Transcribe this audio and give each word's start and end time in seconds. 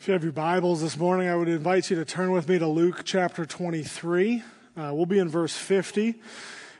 If 0.00 0.08
you 0.08 0.14
have 0.14 0.22
your 0.22 0.32
Bibles 0.32 0.80
this 0.80 0.96
morning, 0.96 1.28
I 1.28 1.36
would 1.36 1.46
invite 1.46 1.90
you 1.90 1.96
to 1.96 2.06
turn 2.06 2.30
with 2.30 2.48
me 2.48 2.58
to 2.58 2.66
Luke 2.66 3.02
chapter 3.04 3.44
23. 3.44 4.42
Uh, 4.74 4.92
we'll 4.94 5.04
be 5.04 5.18
in 5.18 5.28
verse 5.28 5.54
50. 5.54 6.14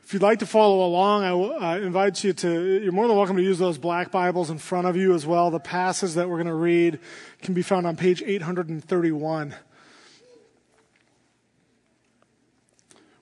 If 0.03 0.11
you'd 0.11 0.23
like 0.23 0.39
to 0.39 0.47
follow 0.47 0.83
along, 0.83 1.23
I 1.23 1.75
uh, 1.75 1.77
invite 1.81 2.23
you 2.23 2.33
to, 2.33 2.81
you're 2.81 2.91
more 2.91 3.07
than 3.07 3.15
welcome 3.15 3.35
to 3.35 3.43
use 3.43 3.59
those 3.59 3.77
black 3.77 4.09
Bibles 4.09 4.49
in 4.49 4.57
front 4.57 4.87
of 4.87 4.97
you 4.97 5.13
as 5.13 5.27
well. 5.27 5.51
The 5.51 5.59
passage 5.59 6.13
that 6.13 6.29
we're 6.29 6.37
going 6.37 6.47
to 6.47 6.55
read 6.55 6.97
can 7.43 7.53
be 7.53 7.61
found 7.61 7.85
on 7.85 7.95
page 7.95 8.23
831. 8.25 9.53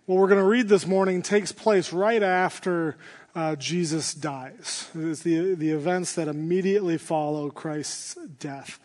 What 0.05 0.15
we're 0.15 0.29
going 0.29 0.39
to 0.39 0.45
read 0.45 0.69
this 0.69 0.87
morning 0.87 1.21
takes 1.21 1.51
place 1.51 1.91
right 1.91 2.23
after 2.23 2.95
uh, 3.35 3.57
Jesus 3.57 4.13
dies. 4.13 4.89
It's 4.95 5.23
the, 5.23 5.55
the 5.55 5.71
events 5.71 6.15
that 6.15 6.29
immediately 6.29 6.97
follow 6.97 7.49
Christ's 7.49 8.15
death. 8.39 8.79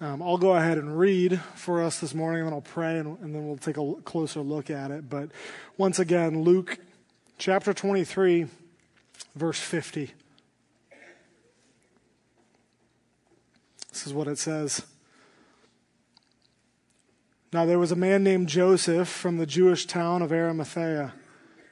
Um, 0.00 0.22
I'll 0.22 0.38
go 0.38 0.56
ahead 0.56 0.76
and 0.76 0.98
read 0.98 1.40
for 1.54 1.80
us 1.80 2.00
this 2.00 2.14
morning, 2.14 2.40
and 2.40 2.48
then 2.48 2.54
I'll 2.54 2.60
pray, 2.60 2.98
and, 2.98 3.16
and 3.20 3.34
then 3.34 3.46
we'll 3.46 3.56
take 3.56 3.76
a 3.76 3.94
closer 4.02 4.40
look 4.40 4.68
at 4.68 4.90
it. 4.90 5.08
But 5.08 5.30
once 5.78 6.00
again, 6.00 6.42
Luke 6.42 6.78
chapter 7.38 7.72
23, 7.72 8.48
verse 9.36 9.60
50. 9.60 10.12
This 13.90 14.06
is 14.06 14.12
what 14.12 14.26
it 14.26 14.38
says. 14.38 14.84
Now, 17.52 17.64
there 17.64 17.78
was 17.78 17.92
a 17.92 17.96
man 17.96 18.24
named 18.24 18.48
Joseph 18.48 19.06
from 19.06 19.38
the 19.38 19.46
Jewish 19.46 19.86
town 19.86 20.22
of 20.22 20.32
Arimathea. 20.32 21.14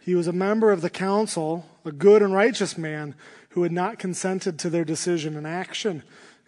He 0.01 0.15
was 0.15 0.29
a 0.29 0.33
member 0.33 0.71
of 0.71 0.81
the 0.81 0.91
council, 0.91 1.67
a 1.85 1.91
good 1.91 2.23
and 2.23 2.33
righteous 2.33 2.79
man 2.79 3.17
who 3.51 3.65
had 3.65 3.73
not 3.73 3.99
consented 3.99 4.61
to 4.61 4.71
their 4.71 4.85
decision 4.85 5.37
and 5.37 5.45
action 5.47 6.05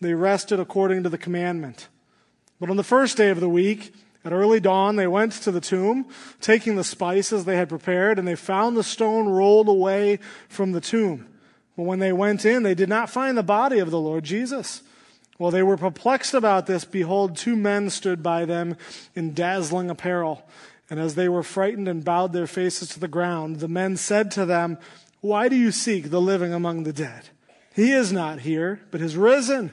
they 0.00 0.14
rested 0.14 0.60
according 0.60 1.02
to 1.02 1.08
the 1.08 1.18
commandment. 1.18 1.88
But 2.58 2.70
on 2.70 2.76
the 2.76 2.84
first 2.84 3.16
day 3.16 3.30
of 3.30 3.40
the 3.40 3.48
week, 3.48 3.94
at 4.24 4.32
early 4.32 4.60
dawn, 4.60 4.96
they 4.96 5.06
went 5.06 5.32
to 5.32 5.50
the 5.50 5.60
tomb, 5.60 6.06
taking 6.40 6.76
the 6.76 6.84
spices 6.84 7.44
they 7.44 7.56
had 7.56 7.70
prepared, 7.70 8.18
and 8.18 8.28
they 8.28 8.34
found 8.34 8.76
the 8.76 8.82
stone 8.82 9.28
rolled 9.28 9.68
away 9.68 10.18
from 10.48 10.72
the 10.72 10.80
tomb. 10.80 11.26
But 11.76 11.84
when 11.84 12.00
they 12.00 12.12
went 12.12 12.44
in, 12.44 12.62
they 12.62 12.74
did 12.74 12.88
not 12.88 13.08
find 13.08 13.36
the 13.36 13.42
body 13.42 13.78
of 13.78 13.90
the 13.90 14.00
Lord 14.00 14.24
Jesus. 14.24 14.82
While 15.38 15.50
they 15.50 15.62
were 15.62 15.78
perplexed 15.78 16.34
about 16.34 16.66
this, 16.66 16.84
behold, 16.84 17.34
two 17.34 17.56
men 17.56 17.88
stood 17.88 18.22
by 18.22 18.44
them 18.44 18.76
in 19.14 19.32
dazzling 19.32 19.88
apparel. 19.88 20.46
And 20.90 21.00
as 21.00 21.14
they 21.14 21.30
were 21.30 21.42
frightened 21.42 21.88
and 21.88 22.04
bowed 22.04 22.34
their 22.34 22.46
faces 22.46 22.90
to 22.90 23.00
the 23.00 23.08
ground, 23.08 23.60
the 23.60 23.68
men 23.68 23.96
said 23.96 24.30
to 24.32 24.44
them, 24.44 24.76
Why 25.22 25.48
do 25.48 25.56
you 25.56 25.72
seek 25.72 26.10
the 26.10 26.20
living 26.20 26.52
among 26.52 26.82
the 26.82 26.92
dead? 26.92 27.30
He 27.74 27.92
is 27.92 28.12
not 28.12 28.40
here, 28.40 28.80
but 28.90 29.00
has 29.00 29.16
risen. 29.16 29.72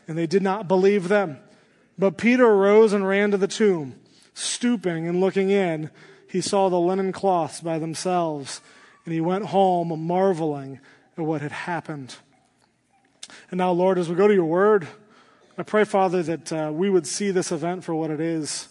and 0.11 0.17
they 0.17 0.27
did 0.27 0.43
not 0.43 0.67
believe 0.67 1.07
them. 1.07 1.37
But 1.97 2.17
Peter 2.17 2.45
arose 2.45 2.91
and 2.91 3.07
ran 3.07 3.31
to 3.31 3.37
the 3.37 3.47
tomb. 3.47 3.95
Stooping 4.33 5.07
and 5.07 5.21
looking 5.21 5.49
in, 5.49 5.89
he 6.27 6.41
saw 6.41 6.67
the 6.67 6.77
linen 6.77 7.13
cloths 7.13 7.61
by 7.61 7.79
themselves, 7.79 8.59
and 9.05 9.13
he 9.13 9.21
went 9.21 9.45
home 9.45 10.05
marveling 10.05 10.81
at 11.17 11.23
what 11.23 11.39
had 11.39 11.53
happened. 11.53 12.17
And 13.51 13.59
now, 13.59 13.71
Lord, 13.71 13.97
as 13.97 14.09
we 14.09 14.15
go 14.15 14.27
to 14.27 14.33
your 14.33 14.43
word, 14.43 14.85
I 15.57 15.63
pray, 15.63 15.85
Father, 15.85 16.21
that 16.23 16.51
uh, 16.51 16.71
we 16.73 16.89
would 16.89 17.07
see 17.07 17.31
this 17.31 17.53
event 17.53 17.85
for 17.85 17.95
what 17.95 18.11
it 18.11 18.19
is 18.19 18.67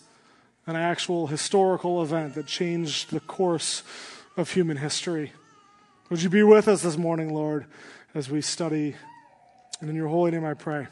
an 0.66 0.76
actual 0.76 1.26
historical 1.26 2.02
event 2.02 2.34
that 2.34 2.48
changed 2.48 3.12
the 3.12 3.20
course 3.20 3.82
of 4.36 4.50
human 4.50 4.76
history. 4.76 5.32
Would 6.10 6.22
you 6.22 6.28
be 6.28 6.42
with 6.42 6.68
us 6.68 6.82
this 6.82 6.98
morning, 6.98 7.32
Lord, 7.32 7.64
as 8.14 8.28
we 8.28 8.42
study? 8.42 8.94
And 9.80 9.88
in 9.88 9.96
your 9.96 10.08
holy 10.08 10.32
name 10.32 10.44
I 10.44 10.52
pray. 10.52 10.86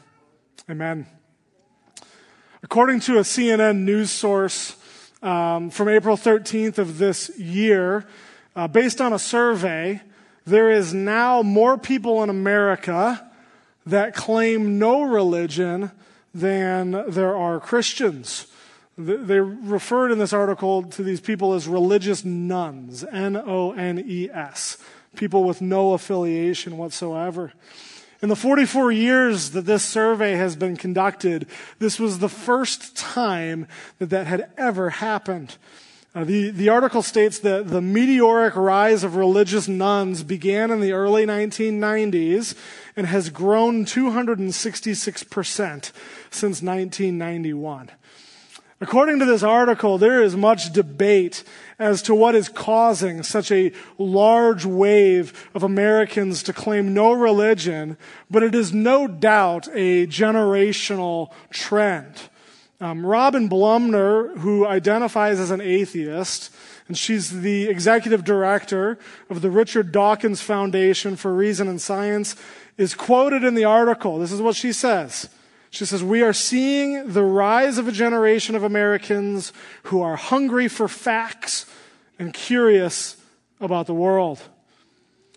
Amen. 0.67 1.05
According 2.63 2.99
to 3.01 3.17
a 3.17 3.21
CNN 3.21 3.79
news 3.79 4.11
source 4.11 4.75
um, 5.21 5.69
from 5.69 5.89
April 5.89 6.17
13th 6.17 6.77
of 6.77 6.97
this 6.97 7.37
year, 7.37 8.05
uh, 8.55 8.67
based 8.67 8.99
on 8.99 9.13
a 9.13 9.19
survey, 9.19 10.01
there 10.45 10.69
is 10.69 10.93
now 10.93 11.41
more 11.41 11.77
people 11.77 12.23
in 12.23 12.29
America 12.29 13.31
that 13.85 14.15
claim 14.15 14.77
no 14.77 15.03
religion 15.03 15.91
than 16.33 16.91
there 17.07 17.35
are 17.35 17.59
Christians. 17.59 18.47
They 18.97 19.39
referred 19.39 20.11
in 20.11 20.19
this 20.19 20.33
article 20.33 20.83
to 20.83 21.03
these 21.03 21.21
people 21.21 21.53
as 21.53 21.67
religious 21.67 22.25
nones, 22.25 23.03
N 23.05 23.37
O 23.37 23.71
N 23.71 24.03
E 24.05 24.29
S, 24.29 24.77
people 25.15 25.45
with 25.45 25.61
no 25.61 25.93
affiliation 25.93 26.77
whatsoever. 26.77 27.53
In 28.21 28.27
the 28.27 28.35
44 28.35 28.91
years 28.91 29.51
that 29.51 29.65
this 29.65 29.83
survey 29.83 30.33
has 30.33 30.57
been 30.57 30.75
conducted, 30.75 31.47
this 31.79 31.99
was 31.99 32.19
the 32.19 32.27
first 32.27 32.97
time 32.97 33.65
that 33.99 34.09
that 34.09 34.27
had 34.27 34.51
ever 34.57 34.89
happened. 34.89 35.55
Uh, 36.13 36.25
the, 36.25 36.49
the 36.49 36.67
article 36.67 37.01
states 37.01 37.39
that 37.39 37.67
the 37.67 37.81
meteoric 37.81 38.57
rise 38.57 39.05
of 39.05 39.15
religious 39.15 39.69
nones 39.69 40.23
began 40.23 40.69
in 40.69 40.81
the 40.81 40.91
early 40.91 41.25
1990s 41.25 42.55
and 42.97 43.07
has 43.07 43.29
grown 43.29 43.85
266% 43.85 45.91
since 46.31 46.61
1991. 46.61 47.91
According 48.81 49.19
to 49.19 49.25
this 49.25 49.43
article, 49.43 49.97
there 49.97 50.23
is 50.23 50.37
much 50.37 50.71
debate 50.71 51.43
as 51.77 52.01
to 52.03 52.15
what 52.15 52.33
is 52.33 52.47
causing 52.47 53.23
such 53.23 53.51
a 53.51 53.73
large 53.97 54.63
wave 54.65 55.49
of 55.53 55.63
Americans 55.63 56.41
to 56.43 56.53
claim 56.53 56.93
no 56.93 57.11
religion, 57.11 57.97
but 58.31 58.41
it 58.41 58.55
is 58.55 58.73
no 58.73 59.05
doubt 59.05 59.67
a 59.73 60.07
generational 60.07 61.29
trend. 61.49 62.29
Um, 62.79 63.05
Robyn 63.05 63.49
Blumner, 63.49 64.37
who 64.37 64.65
identifies 64.65 65.41
as 65.41 65.51
an 65.51 65.59
atheist, 65.59 66.49
and 66.87 66.97
she's 66.97 67.41
the 67.41 67.67
executive 67.67 68.23
director 68.23 68.97
of 69.29 69.41
the 69.41 69.51
Richard 69.51 69.91
Dawkins 69.91 70.39
Foundation 70.39 71.17
for 71.17 71.33
Reason 71.33 71.67
and 71.67 71.81
Science, 71.81 72.37
is 72.77 72.95
quoted 72.95 73.43
in 73.43 73.55
the 73.55 73.65
article. 73.65 74.19
This 74.19 74.31
is 74.31 74.41
what 74.41 74.55
she 74.55 74.71
says. 74.71 75.27
She 75.69 75.85
says, 75.85 76.03
We 76.03 76.23
are 76.23 76.33
seeing 76.33 77.13
the 77.13 77.23
rise 77.23 77.77
of 77.77 77.87
a 77.87 77.91
generation 77.91 78.55
of 78.55 78.63
Americans 78.63 79.53
who 79.83 80.01
are 80.01 80.15
hungry 80.15 80.67
for 80.67 80.87
facts 80.87 81.65
and 82.17 82.33
curious 82.33 83.17
about 83.59 83.87
the 83.87 83.93
world. 83.93 84.41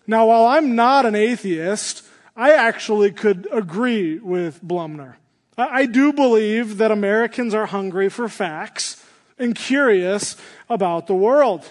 Now, 0.07 0.27
while 0.27 0.47
I'm 0.47 0.75
not 0.75 1.07
an 1.07 1.15
atheist, 1.15 2.05
I 2.37 2.53
actually 2.53 3.13
could 3.13 3.47
agree 3.53 4.19
with 4.19 4.63
Blumner. 4.65 5.15
I 5.57 5.87
do 5.87 6.13
believe 6.13 6.79
that 6.79 6.91
Americans 6.91 7.53
are 7.53 7.67
hungry 7.67 8.09
for 8.09 8.29
facts 8.29 9.05
and 9.39 9.55
curious 9.55 10.37
about 10.69 11.07
the 11.07 11.15
world. 11.15 11.71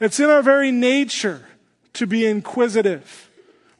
It's 0.00 0.18
in 0.18 0.28
our 0.28 0.42
very 0.42 0.72
nature 0.72 1.46
to 1.94 2.06
be 2.06 2.26
inquisitive. 2.26 3.30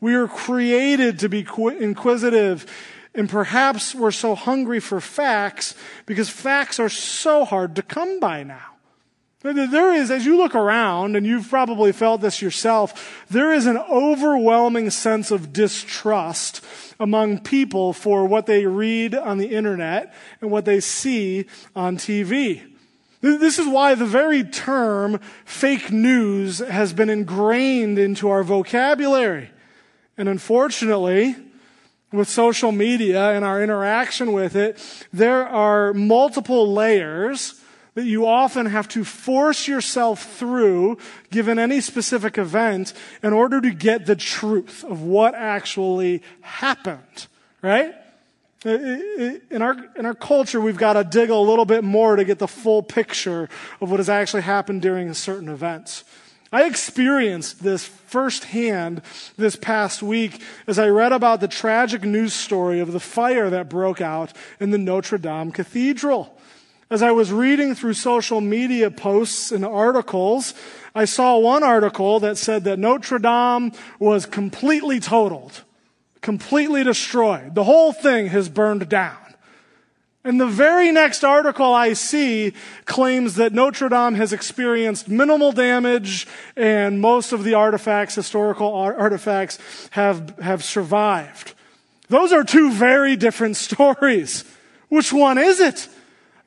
We 0.01 0.15
are 0.15 0.29
created 0.29 1.19
to 1.21 1.29
be 1.29 1.47
inquisitive 1.57 2.67
and 3.15 3.29
perhaps 3.29 3.95
we're 3.95 4.11
so 4.11 4.35
hungry 4.35 4.81
for 4.81 5.01
facts 5.01 5.75
because 6.07 6.31
facts 6.31 6.81
are 6.81 6.89
so 6.89 7.45
hard 7.45 7.77
to 7.77 7.83
come 7.83 8.21
by 8.21 8.43
now. 8.43 8.73
There 9.43 9.93
is, 9.93 10.13
as 10.13 10.25
you 10.25 10.37
look 10.37 10.55
around, 10.55 11.17
and 11.17 11.27
you've 11.27 11.49
probably 11.49 11.91
felt 11.91 12.21
this 12.21 12.41
yourself, 12.41 13.25
there 13.29 13.53
is 13.53 13.67
an 13.67 13.77
overwhelming 13.77 14.91
sense 14.91 15.33
of 15.33 15.53
distrust 15.53 16.65
among 17.01 17.41
people 17.41 17.93
for 17.93 18.25
what 18.25 18.47
they 18.47 18.67
read 18.67 19.17
on 19.17 19.39
the 19.39 19.49
internet 19.49 20.15
and 20.41 20.53
what 20.53 20.65
they 20.65 20.79
see 20.79 21.47
on 21.75 21.97
TV. 21.97 22.63
This 23.21 23.59
is 23.59 23.67
why 23.67 23.97
the 23.97 24.07
very 24.07 24.45
term 24.45 25.21
fake 25.45 25.91
news 25.91 26.61
has 26.61 26.93
been 26.93 27.11
ingrained 27.11 27.99
into 27.99 28.29
our 28.29 28.45
vocabulary. 28.45 29.51
And 30.17 30.29
unfortunately, 30.29 31.35
with 32.13 32.29
social 32.29 32.73
media 32.73 33.31
and 33.33 33.45
our 33.45 33.63
interaction 33.63 34.33
with 34.33 34.55
it, 34.55 34.79
there 35.13 35.47
are 35.47 35.93
multiple 35.95 36.73
layers 36.73 37.61
that 37.95 38.05
you 38.05 38.27
often 38.27 38.67
have 38.67 38.89
to 38.89 39.05
force 39.05 39.69
yourself 39.69 40.23
through, 40.37 40.97
given 41.31 41.59
any 41.59 41.81
specific 41.81 42.39
event, 42.39 42.95
in 43.23 43.33
order 43.33 43.61
to 43.61 43.71
get 43.71 44.07
the 44.07 44.17
truth 44.17 44.83
of 44.85 45.03
what 45.03 45.35
actually 45.35 46.23
happened, 46.41 47.27
right? 47.61 47.95
In 48.65 49.61
our, 49.61 49.77
in 49.97 50.07
our 50.07 50.15
culture, 50.15 50.61
we've 50.61 50.79
got 50.79 50.95
to 50.95 51.05
dig 51.05 51.31
a 51.31 51.37
little 51.37 51.65
bit 51.65 51.85
more 51.85 52.17
to 52.17 52.25
get 52.25 52.39
the 52.39 52.49
full 52.49 52.83
picture 52.83 53.49
of 53.81 53.91
what 53.91 53.99
has 53.99 54.09
actually 54.09 54.43
happened 54.43 54.81
during 54.81 55.13
certain 55.15 55.49
events. 55.49 56.05
I 56.53 56.65
experienced 56.65 57.63
this 57.63 57.87
firsthand 57.87 59.01
this 59.39 59.57
past 59.57 60.03
week 60.03 60.43
as 60.67 60.79
I 60.79 60.89
read 60.89 61.13
about 61.13 61.41
the 61.41 61.49
tragic 61.49 62.05
news 62.05 62.35
story 62.35 62.79
of 62.79 62.93
the 62.93 63.01
fire 63.01 63.49
that 63.49 63.71
broke 63.71 64.03
out 64.03 64.35
in 64.61 64.71
the 64.71 64.77
Notre 64.77 65.17
Dame 65.17 65.51
Cathedral. 65.51 66.39
As 66.91 67.03
I 67.03 67.11
was 67.11 67.33
reading 67.33 67.75
through 67.75 67.95
social 67.95 68.43
media 68.43 68.91
posts 68.91 69.51
and 69.51 69.65
articles, 69.65 70.53
I 70.95 71.07
saw 71.07 71.39
one 71.39 71.63
article 71.63 72.21
that 72.21 72.37
said 72.37 72.65
that 72.65 72.79
Notre 72.79 73.19
Dame 73.19 73.73
was 73.99 74.27
completely 74.27 75.01
totaled, 75.01 75.63
completely 76.21 76.85
destroyed. 76.85 77.55
The 77.55 77.65
whole 77.65 77.95
thing 77.95 78.27
has 78.27 78.51
burned 78.51 78.91
down. 78.91 79.17
And 80.25 80.41
the 80.41 80.47
very 80.47 80.93
next 80.93 81.25
article 81.25 81.75
I 81.75 81.95
see 81.95 82.55
claims 82.85 83.35
that 83.37 83.53
Notre 83.53 83.89
Dame 83.89 84.15
has 84.15 84.33
experienced 84.33 85.09
minimal 85.09 85.51
damage 85.51 86.29
and 86.55 87.01
most 87.01 87.33
of 87.33 87.43
the 87.43 87.55
artifacts, 87.55 88.15
historical 88.15 88.73
artifacts, 88.73 89.59
have, 89.91 90.39
have 90.39 90.63
survived. 90.63 91.55
Those 92.09 92.33
are 92.33 92.45
two 92.45 92.73
very 92.73 93.17
different 93.17 93.57
stories. 93.69 94.45
Which 94.89 95.13
one 95.13 95.39
is 95.39 95.59
it? 95.59 95.89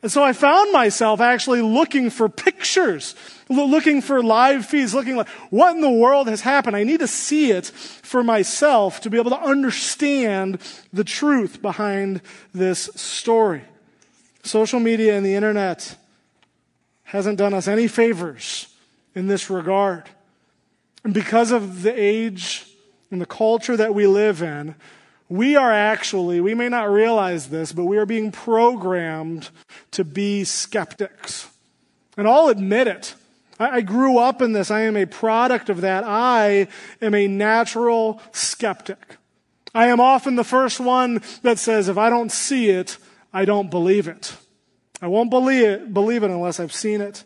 And 0.06 0.12
so 0.12 0.24
I 0.24 0.34
found 0.34 0.72
myself 0.72 1.20
actually 1.20 1.64
looking 1.64 2.12
for 2.12 2.30
pictures, 2.30 3.16
looking 3.50 4.04
for 4.04 4.22
live 4.22 4.68
feeds, 4.68 4.94
looking 4.94 5.16
like, 5.16 5.28
what 5.50 5.74
in 5.74 5.82
the 5.82 5.90
world 5.90 6.28
has 6.28 6.42
happened? 6.42 6.76
I 6.76 6.84
need 6.84 7.00
to 7.00 7.08
see 7.08 7.50
it 7.50 7.66
for 7.66 8.24
myself 8.24 9.02
to 9.02 9.10
be 9.10 9.18
able 9.18 9.32
to 9.32 9.42
understand 9.42 10.60
the 10.94 11.04
truth 11.04 11.60
behind 11.60 12.22
this 12.54 12.82
story. 12.94 13.64
Social 14.44 14.80
media 14.80 15.18
and 15.18 15.26
the 15.26 15.34
internet 15.34 15.96
hasn't 17.06 17.40
done 17.40 17.56
us 17.56 17.68
any 17.68 17.88
favors 17.88 18.68
in 19.16 19.26
this 19.26 19.50
regard. 19.50 20.04
And 21.04 21.16
because 21.16 21.50
of 21.50 21.82
the 21.82 22.00
age 22.00 22.68
and 23.10 23.20
the 23.20 23.26
culture 23.26 23.76
that 23.76 23.96
we 23.96 24.06
live 24.06 24.44
in, 24.44 24.76
we 25.30 25.56
are 25.56 25.72
actually, 25.72 26.40
we 26.40 26.54
may 26.54 26.70
not 26.70 26.92
realize 26.92 27.50
this, 27.50 27.74
but 27.74 27.86
we 27.86 27.98
are 27.98 28.06
being 28.06 28.32
programmed 28.32 29.50
to 29.92 30.04
be 30.04 30.44
skeptics. 30.44 31.50
And 32.16 32.28
I'll 32.28 32.50
admit 32.50 32.88
it. 32.88 33.16
I, 33.60 33.82
grew 33.82 34.18
up 34.18 34.42
in 34.42 34.52
this. 34.52 34.70
I 34.70 34.82
am 34.82 34.98
a 34.98 35.06
product 35.06 35.70
of 35.70 35.82
that. 35.82 36.04
I 36.04 36.68
am 37.02 37.16
a 37.16 37.28
natural 37.28 38.22
skeptic. 38.34 39.18
I 39.74 39.88
am 39.88 40.00
often 40.00 40.36
the 40.36 40.44
first 40.44 40.80
one 40.80 41.22
that 41.42 41.58
says, 41.58 41.88
if 41.88 41.98
I 41.98 42.10
don't 42.10 42.32
see 42.32 42.70
it, 42.70 42.98
I 43.34 43.46
don't 43.46 43.72
believe 43.72 44.08
it. 44.08 44.36
I 45.02 45.08
won't 45.08 45.30
believe 45.30 45.64
it, 45.64 45.94
believe 45.94 46.24
it 46.24 46.32
unless 46.32 46.60
I've 46.60 46.74
seen 46.74 47.02
it. 47.02 47.24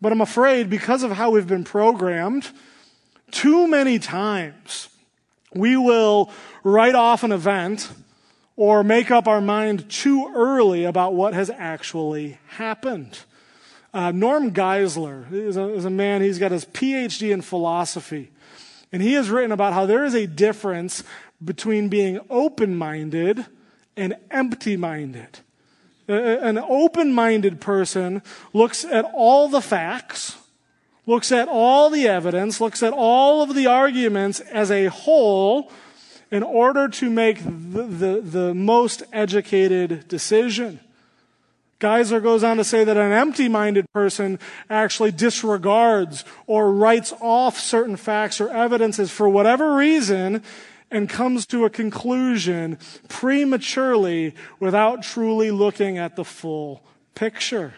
But 0.00 0.12
I'm 0.12 0.20
afraid 0.20 0.70
because 0.70 1.02
of 1.02 1.12
how 1.12 1.30
we've 1.30 1.46
been 1.46 1.64
programmed, 1.64 2.50
too 3.30 3.66
many 3.68 3.98
times 3.98 4.88
we 5.54 5.76
will 5.76 6.30
write 6.62 6.94
off 6.94 7.22
an 7.22 7.32
event 7.32 7.90
or 8.56 8.84
make 8.84 9.10
up 9.10 9.26
our 9.26 9.40
mind 9.40 9.88
too 9.88 10.32
early 10.34 10.84
about 10.84 11.14
what 11.14 11.34
has 11.34 11.50
actually 11.50 12.38
happened. 12.48 13.20
Uh, 13.92 14.10
Norm 14.10 14.50
Geisler 14.52 15.30
is 15.32 15.56
a, 15.56 15.68
is 15.74 15.84
a 15.84 15.90
man, 15.90 16.20
he's 16.20 16.38
got 16.38 16.50
his 16.50 16.64
PhD 16.64 17.32
in 17.32 17.42
philosophy. 17.42 18.30
And 18.92 19.02
he 19.02 19.14
has 19.14 19.30
written 19.30 19.52
about 19.52 19.72
how 19.72 19.86
there 19.86 20.04
is 20.04 20.14
a 20.14 20.26
difference 20.26 21.02
between 21.44 21.88
being 21.88 22.20
open 22.30 22.76
minded 22.76 23.44
and 23.96 24.16
empty 24.30 24.76
minded. 24.76 25.40
An 26.06 26.58
open 26.58 27.12
minded 27.12 27.60
person 27.60 28.22
looks 28.52 28.84
at 28.84 29.04
all 29.14 29.48
the 29.48 29.62
facts 29.62 30.36
looks 31.06 31.32
at 31.32 31.48
all 31.48 31.90
the 31.90 32.08
evidence, 32.08 32.60
looks 32.60 32.82
at 32.82 32.92
all 32.92 33.42
of 33.42 33.54
the 33.54 33.66
arguments 33.66 34.40
as 34.40 34.70
a 34.70 34.86
whole 34.86 35.70
in 36.30 36.42
order 36.42 36.88
to 36.88 37.10
make 37.10 37.42
the, 37.44 37.82
the, 37.82 38.20
the 38.20 38.54
most 38.54 39.02
educated 39.12 40.08
decision. 40.08 40.80
Geisler 41.80 42.22
goes 42.22 42.42
on 42.42 42.56
to 42.56 42.64
say 42.64 42.82
that 42.84 42.96
an 42.96 43.12
empty 43.12 43.48
minded 43.48 43.84
person 43.92 44.38
actually 44.70 45.12
disregards 45.12 46.24
or 46.46 46.72
writes 46.72 47.12
off 47.20 47.58
certain 47.58 47.96
facts 47.96 48.40
or 48.40 48.48
evidences 48.48 49.10
for 49.10 49.28
whatever 49.28 49.76
reason 49.76 50.42
and 50.90 51.08
comes 51.10 51.44
to 51.46 51.64
a 51.64 51.70
conclusion 51.70 52.78
prematurely 53.08 54.34
without 54.60 55.02
truly 55.02 55.50
looking 55.50 55.98
at 55.98 56.16
the 56.16 56.24
full 56.24 56.82
picture. 57.14 57.74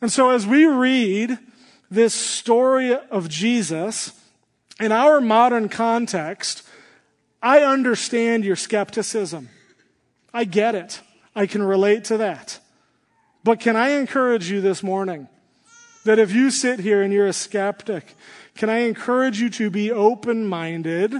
And 0.00 0.10
so 0.10 0.30
as 0.30 0.46
we 0.46 0.64
read 0.66 1.38
this 1.92 2.14
story 2.14 2.94
of 2.94 3.28
Jesus 3.28 4.18
in 4.80 4.92
our 4.92 5.20
modern 5.20 5.68
context, 5.68 6.66
I 7.42 7.60
understand 7.60 8.44
your 8.44 8.56
skepticism. 8.56 9.50
I 10.32 10.44
get 10.44 10.74
it. 10.74 11.00
I 11.36 11.46
can 11.46 11.62
relate 11.62 12.04
to 12.04 12.16
that. 12.16 12.58
But 13.44 13.60
can 13.60 13.76
I 13.76 13.90
encourage 13.90 14.50
you 14.50 14.60
this 14.60 14.82
morning 14.82 15.28
that 16.04 16.18
if 16.18 16.32
you 16.32 16.50
sit 16.50 16.80
here 16.80 17.02
and 17.02 17.12
you're 17.12 17.26
a 17.26 17.32
skeptic, 17.32 18.14
can 18.54 18.70
I 18.70 18.78
encourage 18.78 19.40
you 19.40 19.50
to 19.50 19.68
be 19.68 19.90
open 19.90 20.46
minded 20.46 21.14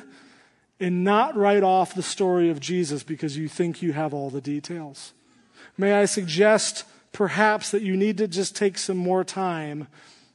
and 0.81 1.05
not 1.05 1.37
write 1.37 1.63
off 1.63 1.95
the 1.95 2.03
story 2.03 2.49
of 2.49 2.61
Jesus 2.61 3.03
because 3.03 3.37
you 3.37 3.47
think 3.47 3.83
you 3.83 3.93
have 3.93 4.15
all 4.15 4.31
the 4.31 4.41
details? 4.41 5.13
May 5.77 5.93
I 5.93 6.07
suggest 6.07 6.85
perhaps 7.13 7.71
that 7.71 7.83
you 7.83 7.97
need 7.97 8.17
to 8.19 8.27
just 8.27 8.57
take 8.57 8.79
some 8.79 8.97
more 8.97 9.23
time 9.23 9.87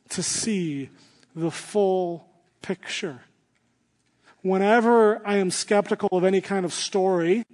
to 0.10 0.24
see 0.24 0.90
the 1.36 1.52
full 1.52 2.28
picture. 2.62 3.22
Whenever 4.42 5.26
I 5.26 5.38
am 5.38 5.52
skeptical 5.52 6.10
of 6.12 6.24
any 6.24 6.42
kind 6.42 6.66
of 6.66 6.74
story 6.74 7.46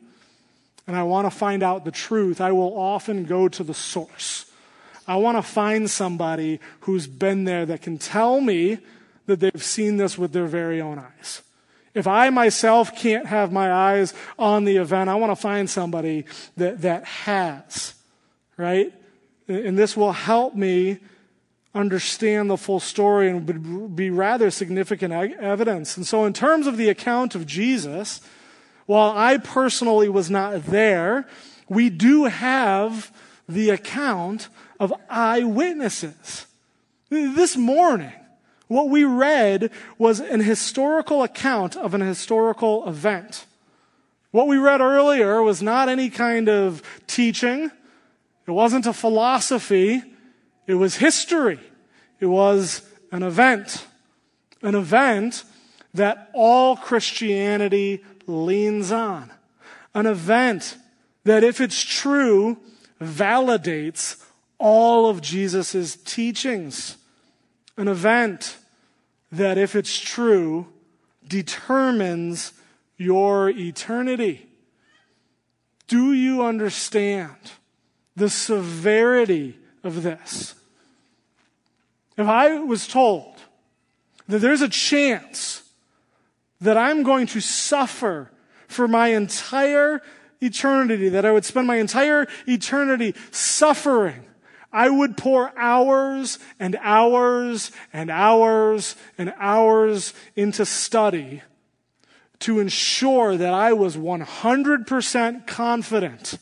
and 0.86 0.96
I 0.96 1.04
want 1.04 1.26
to 1.26 1.32
find 1.32 1.64
out 1.64 1.86
the 1.86 1.92
truth, 1.92 2.42
I 2.42 2.52
will 2.52 2.78
often 2.78 3.26
go 3.26 3.48
to 3.48 3.64
the 3.64 3.74
source. 3.74 4.46
I 5.08 5.16
want 5.18 5.38
to 5.38 5.42
find 5.42 5.90
somebody 5.90 6.60
who's 6.82 7.08
been 7.08 7.44
there 7.44 7.66
that 7.66 7.82
can 7.82 7.98
tell 7.98 8.40
me 8.42 8.80
that 9.26 9.40
they've 9.40 9.64
seen 9.64 9.98
this 9.98 10.18
with 10.18 10.34
their 10.34 10.46
very 10.46 10.82
own 10.82 11.00
eyes. 11.00 11.42
If 11.94 12.08
I 12.08 12.30
myself 12.30 12.96
can't 12.96 13.28
have 13.28 13.52
my 13.52 13.72
eyes 13.72 14.14
on 14.40 14.66
the 14.66 14.78
event, 14.78 15.10
I 15.10 15.16
want 15.16 15.32
to 15.32 15.36
find 15.36 15.70
somebody 15.70 16.26
that, 16.58 16.82
that 16.82 17.06
has, 17.06 17.94
right? 18.58 18.92
And 19.48 19.78
this 19.78 19.96
will 19.96 20.12
help 20.12 20.56
me 20.56 21.00
understand 21.76 22.50
the 22.50 22.58
full 22.58 22.80
story 22.80 23.30
and 23.30 23.48
would 23.48 23.96
be 23.96 24.10
rather 24.10 24.52
significant 24.52 25.14
evidence. 25.14 25.98
And 25.98 26.06
so, 26.06 26.26
in 26.26 26.34
terms 26.34 26.68
of 26.68 26.78
the 26.78 26.90
account 26.90 27.36
of 27.36 27.46
Jesus, 27.46 28.22
while 28.86 29.12
I 29.16 29.38
personally 29.38 30.10
was 30.10 30.30
not 30.30 30.66
there, 30.66 31.28
we 31.70 31.90
do 31.90 32.26
have 32.26 33.12
the 33.48 33.70
account 33.70 34.50
of 34.80 34.94
eyewitnesses. 35.10 36.46
This 37.10 37.56
morning, 37.56 38.14
what 38.68 38.90
we 38.90 39.04
read 39.04 39.72
was 39.98 40.20
an 40.20 40.40
historical 40.40 41.24
account 41.24 41.76
of 41.76 41.94
an 41.94 42.02
historical 42.02 42.88
event. 42.88 43.46
What 44.32 44.48
we 44.48 44.58
read 44.58 44.82
earlier 44.82 45.42
was 45.44 45.62
not 45.62 45.90
any 45.90 46.10
kind 46.10 46.50
of 46.50 46.82
teaching. 47.06 47.72
It 48.48 48.52
wasn't 48.52 48.88
a 48.88 48.94
philosophy. 48.94 50.02
It 50.66 50.76
was 50.76 50.96
history. 50.96 51.60
It 52.20 52.28
was 52.28 52.82
an 53.12 53.24
event. 53.24 53.86
An 54.62 54.76
event 54.76 55.44
that 55.94 56.30
all 56.34 56.76
Christianity 56.76 58.04
leans 58.26 58.92
on. 58.92 59.32
An 59.94 60.06
event 60.06 60.78
that, 61.24 61.44
if 61.44 61.62
it's 61.62 61.84
true, 61.84 62.58
validates 63.02 64.26
all 64.58 65.10
of 65.10 65.22
Jesus' 65.22 65.96
teachings. 65.96 66.98
An 67.78 67.88
event 67.88 68.58
that, 69.32 69.58
if 69.58 69.76
it's 69.76 70.00
true, 70.00 70.68
determines 71.28 72.54
your 72.98 73.50
eternity. 73.50 74.48
Do 75.88 76.14
you 76.14 76.44
understand 76.44 77.36
the 78.16 78.30
severity 78.30 79.58
of 79.84 80.04
this? 80.04 80.56
If 82.18 82.28
I 82.28 82.60
was 82.60 82.88
told 82.88 83.36
that 84.28 84.40
there's 84.40 84.62
a 84.62 84.70
chance 84.70 85.64
that 86.62 86.78
I'm 86.78 87.04
going 87.04 87.28
to 87.28 87.42
suffer 87.42 88.32
for 88.68 88.88
my 88.88 89.10
entire 89.10 90.02
eternity, 90.42 91.10
that 91.10 91.26
I 91.26 91.32
would 91.32 91.46
spend 91.46 91.68
my 91.68 91.78
entire 91.78 92.28
eternity 92.48 93.16
suffering, 93.32 94.26
I 94.72 94.90
would 94.90 95.18
pour 95.18 95.58
hours 95.58 96.40
and 96.60 96.76
hours 96.82 97.72
and 97.92 98.10
hours 98.10 98.96
and 99.18 99.34
hours 99.38 100.14
into 100.36 100.66
study 100.66 101.44
to 102.40 102.60
ensure 102.60 103.38
that 103.38 103.54
I 103.54 103.74
was 103.74 103.96
100% 103.96 105.48
confident 105.48 106.40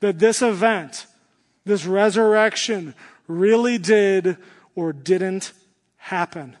that 0.00 0.18
this 0.18 0.42
event, 0.42 1.06
this 1.64 1.86
resurrection, 1.86 2.94
really 3.28 3.78
did 3.78 4.36
or 4.74 4.92
didn't 4.92 5.52
happen. 5.96 6.56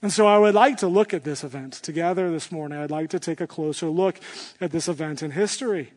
And 0.00 0.12
so 0.12 0.26
I 0.26 0.38
would 0.38 0.54
like 0.54 0.76
to 0.78 0.88
look 0.88 1.12
at 1.12 1.24
this 1.24 1.42
event 1.42 1.74
together 1.74 2.30
this 2.30 2.52
morning. 2.52 2.78
I'd 2.78 2.90
like 2.90 3.10
to 3.10 3.18
take 3.18 3.40
a 3.40 3.46
closer 3.46 3.88
look 3.88 4.20
at 4.60 4.70
this 4.70 4.88
event 4.88 5.22
in 5.22 5.32
history. 5.32 5.92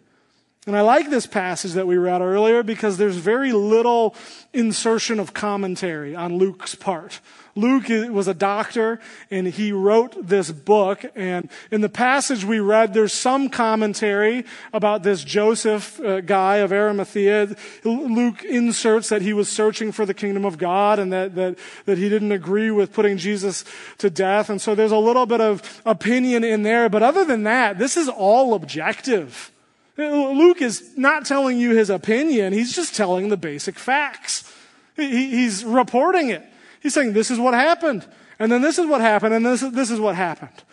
And 0.67 0.75
I 0.75 0.81
like 0.81 1.09
this 1.09 1.25
passage 1.27 1.73
that 1.73 1.87
we 1.87 1.97
read 1.97 2.21
earlier 2.21 2.61
because 2.63 2.97
there's 2.97 3.15
very 3.15 3.51
little 3.51 4.15
insertion 4.53 5.19
of 5.19 5.33
commentary 5.33 6.15
on 6.15 6.37
Luke's 6.37 6.75
part. 6.75 7.19
Luke 7.55 7.87
was 7.89 8.27
a 8.27 8.33
doctor 8.33 8.99
and 9.29 9.47
he 9.47 9.71
wrote 9.71 10.27
this 10.27 10.51
book. 10.51 11.03
And 11.15 11.49
in 11.69 11.81
the 11.81 11.89
passage 11.89 12.45
we 12.45 12.59
read, 12.59 12.93
there's 12.93 13.13
some 13.13 13.49
commentary 13.49 14.45
about 14.73 15.03
this 15.03 15.23
Joseph 15.23 15.99
uh, 15.99 16.21
guy 16.21 16.57
of 16.57 16.71
Arimathea. 16.71 17.55
Luke 17.83 18.43
inserts 18.43 19.09
that 19.09 19.21
he 19.21 19.33
was 19.33 19.49
searching 19.49 19.91
for 19.91 20.05
the 20.05 20.13
kingdom 20.13 20.45
of 20.45 20.57
God 20.57 20.99
and 20.99 21.11
that, 21.11 21.35
that, 21.35 21.57
that 21.85 21.97
he 21.97 22.09
didn't 22.09 22.31
agree 22.31 22.71
with 22.71 22.93
putting 22.93 23.17
Jesus 23.17 23.65
to 23.97 24.09
death. 24.09 24.49
And 24.49 24.61
so 24.61 24.75
there's 24.75 24.91
a 24.91 24.97
little 24.97 25.25
bit 25.25 25.41
of 25.41 25.81
opinion 25.85 26.43
in 26.43 26.63
there. 26.63 26.89
But 26.89 27.03
other 27.03 27.25
than 27.25 27.43
that, 27.43 27.77
this 27.77 27.97
is 27.97 28.07
all 28.07 28.53
objective. 28.53 29.51
Luke 29.97 30.61
is 30.61 30.97
not 30.97 31.25
telling 31.25 31.59
you 31.59 31.75
his 31.75 31.89
opinion, 31.89 32.53
he's 32.53 32.73
just 32.73 32.95
telling 32.95 33.29
the 33.29 33.37
basic 33.37 33.77
facts. 33.77 34.51
He's 34.95 35.63
reporting 35.63 36.29
it. 36.29 36.45
He's 36.81 36.93
saying, 36.93 37.13
This 37.13 37.31
is 37.31 37.39
what 37.39 37.53
happened, 37.53 38.05
and 38.39 38.51
then 38.51 38.61
this 38.61 38.77
is 38.77 38.87
what 38.87 39.01
happened, 39.01 39.33
and 39.33 39.45
this, 39.45 39.61
this 39.61 39.91
is 39.91 39.99
what 39.99 40.15
happened. 40.15 40.63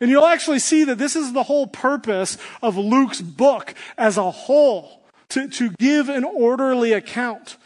And 0.00 0.10
you'll 0.10 0.26
actually 0.26 0.60
see 0.60 0.84
that 0.84 0.96
this 0.96 1.14
is 1.14 1.32
the 1.32 1.42
whole 1.42 1.66
purpose 1.66 2.38
of 2.62 2.76
Luke's 2.76 3.20
book 3.20 3.74
as 3.98 4.16
a 4.16 4.30
whole 4.30 5.02
to, 5.28 5.46
to 5.48 5.70
give 5.72 6.08
an 6.08 6.24
orderly 6.24 6.92
account. 6.92 7.58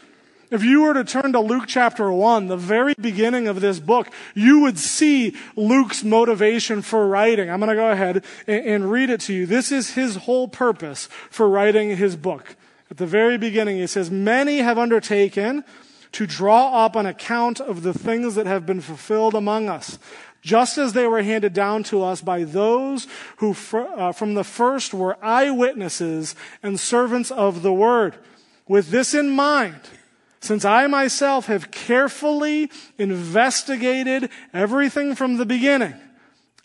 If 0.51 0.63
you 0.63 0.83
were 0.83 0.93
to 0.93 1.03
turn 1.03 1.33
to 1.33 1.39
Luke 1.39 1.63
chapter 1.67 2.11
1, 2.11 2.47
the 2.47 2.57
very 2.57 2.93
beginning 2.99 3.47
of 3.47 3.61
this 3.61 3.79
book, 3.79 4.09
you 4.35 4.59
would 4.61 4.77
see 4.77 5.35
Luke's 5.55 6.03
motivation 6.03 6.81
for 6.81 7.07
writing. 7.07 7.49
I'm 7.49 7.59
going 7.59 7.69
to 7.69 7.75
go 7.75 7.89
ahead 7.89 8.23
and, 8.45 8.65
and, 8.65 8.91
read 8.91 9.09
it 9.09 9.21
to 9.21 9.33
you. 9.33 9.45
This 9.45 9.71
is 9.71 9.95
his 9.95 10.17
whole 10.17 10.47
purpose 10.47 11.07
for 11.31 11.49
writing 11.49 11.97
his 11.97 12.15
book. 12.15 12.55
At 12.91 12.97
the 12.97 13.07
very 13.07 13.37
beginning, 13.37 13.77
he 13.77 13.87
says, 13.87 14.11
Many 14.11 14.59
have 14.59 14.77
undertaken 14.77 15.63
to 16.15 16.25
draw 16.25 16.85
up 16.85 16.95
an 16.95 17.05
account 17.05 17.59
of 17.59 17.83
the 17.83 17.93
things 17.93 18.35
that 18.35 18.47
have 18.47 18.65
been 18.65 18.79
fulfilled 18.79 19.35
among 19.35 19.67
us, 19.67 19.99
just 20.41 20.77
as 20.77 20.93
they 20.93 21.05
were 21.05 21.21
handed 21.21 21.51
down 21.51 21.83
to 21.83 22.01
us 22.01 22.21
by 22.21 22.45
those 22.45 23.05
who 23.37 23.53
fr- 23.53 23.79
uh, 23.79 24.13
from 24.13 24.33
the 24.33 24.43
first 24.45 24.93
were 24.93 25.17
eyewitnesses 25.21 26.33
and 26.63 26.79
servants 26.79 27.31
of 27.31 27.63
the 27.63 27.73
word. 27.73 28.15
With 28.65 28.91
this 28.91 29.13
in 29.13 29.29
mind, 29.29 29.75
since 30.39 30.63
I 30.63 30.87
myself 30.87 31.47
have 31.47 31.69
carefully 31.69 32.71
investigated 32.97 34.29
everything 34.53 35.15
from 35.15 35.35
the 35.35 35.45
beginning, 35.45 35.95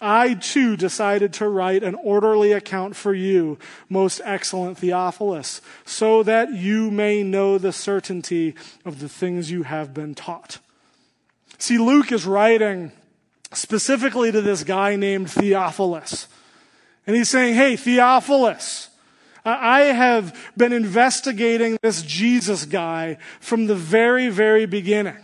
I 0.00 0.35
too 0.35 0.76
decided 0.76 1.35
to 1.35 1.49
write 1.49 1.83
an 1.83 1.95
orderly 1.95 2.52
account 2.52 2.97
for 2.97 3.12
you, 3.12 3.59
most 3.88 4.21
excellent 4.25 4.78
Theophilus, 4.78 5.61
so 5.85 6.23
that 6.23 6.54
you 6.54 6.90
may 6.90 7.23
know 7.23 7.59
the 7.59 7.73
certainty 7.73 8.54
of 8.85 9.00
the 9.00 9.09
things 9.09 9.50
you 9.50 9.64
have 9.64 9.92
been 9.92 10.14
taught. 10.14 10.59
See, 11.59 11.76
Luke 11.76 12.12
is 12.12 12.25
writing 12.25 12.92
specifically 13.52 14.33
to 14.33 14.40
this 14.40 14.64
guy 14.64 14.97
named 14.97 15.30
Theophilus. 15.30 16.28
And 17.07 17.14
he's 17.16 17.28
saying, 17.28 17.54
Hey, 17.54 17.76
Theophilus, 17.76 18.88
I 19.45 19.80
have 19.80 20.52
been 20.57 20.73
investigating 20.73 21.78
this 21.83 22.02
Jesus 22.02 22.64
guy 22.64 23.19
from 23.40 23.66
the 23.66 23.75
very, 23.75 24.28
very 24.28 24.66
beginning. 24.66 25.19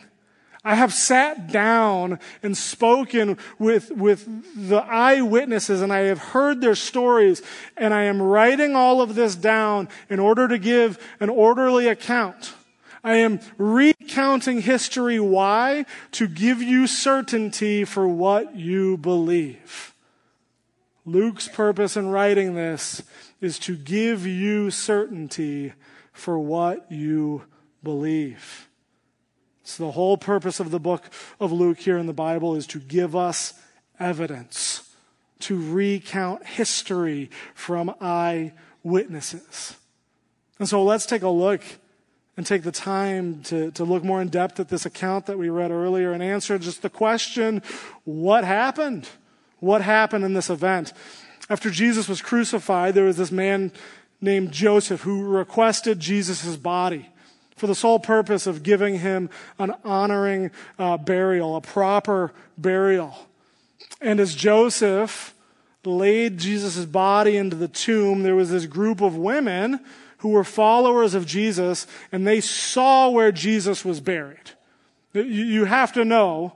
I 0.66 0.75
have 0.75 0.92
sat 0.92 1.46
down 1.46 2.18
and 2.42 2.56
spoken 2.56 3.38
with, 3.56 3.92
with 3.92 4.26
the 4.68 4.78
eyewitnesses 4.78 5.80
and 5.80 5.92
I 5.92 6.00
have 6.00 6.18
heard 6.18 6.61
their 6.61 6.75
stories 6.75 7.40
and 7.76 7.94
I 7.94 8.02
am 8.02 8.20
writing 8.20 8.75
all 8.75 9.00
of 9.00 9.14
this 9.14 9.37
down 9.37 9.88
in 10.11 10.18
order 10.18 10.49
to 10.49 10.58
give 10.58 10.99
an 11.20 11.28
orderly 11.30 11.87
account. 11.87 12.52
I 13.04 13.18
am 13.18 13.38
recounting 13.58 14.61
history. 14.61 15.20
Why? 15.20 15.87
To 16.11 16.26
give 16.26 16.61
you 16.61 16.88
certainty 16.88 17.85
for 17.85 18.08
what 18.08 18.56
you 18.56 18.96
believe. 18.96 19.94
Luke's 21.04 21.46
purpose 21.46 21.96
in 21.96 22.08
writing 22.08 22.56
this 22.56 23.04
is 23.40 23.61
to 23.61 23.76
give 23.76 24.26
you 24.26 24.73
certainty 24.73 25.75
for 26.12 26.40
what 26.40 26.90
you 26.90 27.44
believe. 27.85 28.65
So, 29.66 29.87
the 29.87 29.92
whole 29.92 30.16
purpose 30.16 30.61
of 30.61 30.70
the 30.70 30.78
book 30.78 31.02
of 31.40 31.50
Luke 31.50 31.80
here 31.80 31.99
in 31.99 32.06
the 32.06 32.12
Bible 32.12 32.54
is 32.54 32.68
to 32.68 32.78
give 32.78 33.16
us 33.16 33.52
evidence, 33.99 34.88
to 35.40 35.61
recount 35.73 36.46
history 36.46 37.30
from 37.52 37.92
eyewitnesses. 38.00 39.75
And 40.61 40.68
so, 40.68 40.85
let's 40.85 41.04
take 41.04 41.23
a 41.23 41.28
look 41.28 41.62
and 42.37 42.46
take 42.46 42.62
the 42.62 42.70
time 42.70 43.42
to, 43.44 43.73
to 43.73 43.82
look 43.82 44.04
more 44.04 44.23
in 44.23 44.28
depth 44.28 44.61
at 44.61 44.68
this 44.68 44.87
account 44.87 45.26
that 45.26 45.37
we 45.37 45.49
read 45.49 45.73
earlier 45.73 46.12
and 46.12 46.23
answer 46.23 46.61
just 46.61 46.82
the 46.82 46.90
question 46.90 47.61
what 48.04 48.44
happened? 48.44 49.08
What 49.58 49.82
happened 49.82 50.25
in 50.25 50.35
this 50.35 50.49
event? 50.49 50.92
After 51.50 51.70
Jesus 51.70 52.08
was 52.08 52.23
crucified, 52.23 52.94
there 52.94 53.06
was 53.06 53.16
this 53.16 53.32
man 53.32 53.73
named 54.20 54.52
Joseph 54.52 55.00
who 55.00 55.25
requested 55.25 55.99
Jesus' 55.99 56.56
body 56.56 57.08
for 57.56 57.66
the 57.66 57.75
sole 57.75 57.98
purpose 57.98 58.46
of 58.46 58.62
giving 58.62 58.98
him 58.98 59.30
an 59.58 59.75
honoring 59.84 60.50
uh, 60.78 60.96
burial, 60.96 61.56
a 61.56 61.60
proper 61.60 62.32
burial. 62.56 63.16
And 64.00 64.20
as 64.20 64.34
Joseph 64.34 65.34
laid 65.84 66.38
Jesus' 66.38 66.84
body 66.84 67.36
into 67.36 67.56
the 67.56 67.68
tomb, 67.68 68.22
there 68.22 68.36
was 68.36 68.50
this 68.50 68.66
group 68.66 69.00
of 69.00 69.16
women 69.16 69.80
who 70.18 70.30
were 70.30 70.44
followers 70.44 71.14
of 71.14 71.26
Jesus, 71.26 71.86
and 72.10 72.26
they 72.26 72.40
saw 72.40 73.08
where 73.08 73.32
Jesus 73.32 73.84
was 73.84 74.00
buried. 74.00 74.50
You 75.12 75.64
have 75.64 75.92
to 75.94 76.04
know 76.04 76.54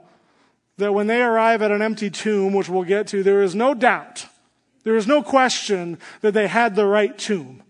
that 0.77 0.93
when 0.93 1.07
they 1.07 1.21
arrive 1.21 1.61
at 1.61 1.71
an 1.71 1.81
empty 1.81 2.09
tomb, 2.09 2.53
which 2.53 2.69
we'll 2.69 2.83
get 2.83 3.07
to, 3.07 3.23
there 3.23 3.41
is 3.41 3.55
no 3.55 3.73
doubt 3.73 4.27
there 4.83 4.95
is 4.95 5.07
no 5.07 5.21
question 5.21 5.99
that 6.21 6.33
they 6.33 6.47
had 6.47 6.75
the 6.75 6.85
right 6.85 7.17
tomb. 7.17 7.63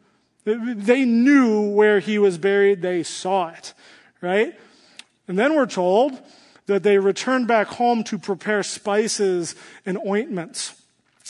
They 0.44 1.06
knew 1.06 1.70
where 1.70 2.00
he 2.00 2.18
was 2.18 2.38
buried. 2.38 2.82
They 2.82 3.04
saw 3.04 3.50
it, 3.50 3.74
right? 4.22 4.58
And 5.28 5.38
then 5.38 5.56
we're 5.56 5.68
told 5.68 6.20
that 6.66 6.84
they 6.84 6.98
returned 6.98 7.48
back 7.48 7.68
home 7.68 8.04
to 8.06 8.18
prepare 8.18 8.64
spices 8.64 9.56
and 9.86 9.98
ointments. 9.98 10.82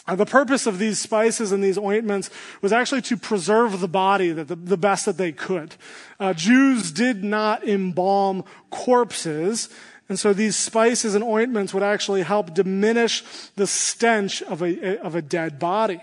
Uh, 0.07 0.15
the 0.15 0.25
purpose 0.25 0.65
of 0.65 0.79
these 0.79 0.99
spices 0.99 1.51
and 1.51 1.63
these 1.63 1.77
ointments 1.77 2.29
was 2.61 2.73
actually 2.73 3.01
to 3.03 3.15
preserve 3.15 3.79
the 3.79 3.87
body 3.87 4.31
the, 4.31 4.43
the 4.43 4.77
best 4.77 5.05
that 5.05 5.17
they 5.17 5.31
could. 5.31 5.75
Uh, 6.19 6.33
Jews 6.33 6.91
did 6.91 7.23
not 7.23 7.67
embalm 7.67 8.43
corpses. 8.69 9.69
And 10.09 10.19
so 10.19 10.33
these 10.33 10.55
spices 10.55 11.15
and 11.15 11.23
ointments 11.23 11.73
would 11.73 11.83
actually 11.83 12.23
help 12.23 12.53
diminish 12.53 13.23
the 13.55 13.67
stench 13.67 14.41
of 14.41 14.61
a, 14.61 14.99
of 14.99 15.15
a 15.15 15.21
dead 15.21 15.59
body. 15.59 16.01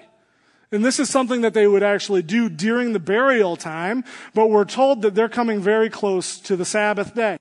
And 0.70 0.84
this 0.84 1.00
is 1.00 1.08
something 1.08 1.40
that 1.40 1.54
they 1.54 1.66
would 1.66 1.82
actually 1.82 2.22
do 2.22 2.50
during 2.50 2.92
the 2.92 2.98
burial 2.98 3.56
time, 3.56 4.04
but 4.34 4.50
we're 4.50 4.66
told 4.66 5.02
that 5.02 5.14
they're 5.14 5.28
coming 5.28 5.60
very 5.60 5.88
close 5.88 6.38
to 6.40 6.56
the 6.56 6.66
Sabbath 6.66 7.14
day. 7.14 7.38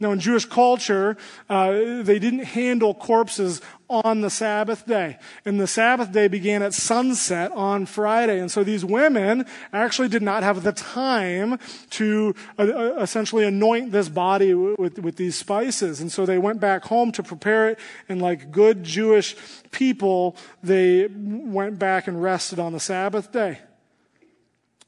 Now, 0.00 0.12
in 0.12 0.20
Jewish 0.20 0.46
culture, 0.46 1.18
uh, 1.50 1.72
they 2.02 2.18
didn't 2.18 2.44
handle 2.44 2.94
corpses 2.94 3.60
on 3.90 4.22
the 4.22 4.30
Sabbath 4.30 4.86
day. 4.86 5.18
And 5.44 5.60
the 5.60 5.66
Sabbath 5.66 6.10
day 6.10 6.26
began 6.26 6.62
at 6.62 6.72
sunset 6.72 7.52
on 7.52 7.84
Friday. 7.84 8.38
And 8.40 8.50
so 8.50 8.64
these 8.64 8.82
women 8.82 9.44
actually 9.74 10.08
did 10.08 10.22
not 10.22 10.42
have 10.42 10.62
the 10.62 10.72
time 10.72 11.58
to 11.90 12.34
uh, 12.58 12.62
uh 12.62 12.94
essentially 13.00 13.44
anoint 13.44 13.92
this 13.92 14.08
body 14.08 14.54
with, 14.54 14.98
with 15.00 15.16
these 15.16 15.36
spices. 15.36 16.00
And 16.00 16.10
so 16.10 16.24
they 16.24 16.38
went 16.38 16.60
back 16.60 16.84
home 16.84 17.12
to 17.12 17.22
prepare 17.22 17.68
it. 17.68 17.78
And 18.08 18.22
like 18.22 18.50
good 18.50 18.82
Jewish 18.82 19.36
people, 19.70 20.34
they 20.62 21.08
went 21.08 21.78
back 21.78 22.08
and 22.08 22.22
rested 22.22 22.58
on 22.58 22.72
the 22.72 22.80
Sabbath 22.80 23.32
day. 23.32 23.58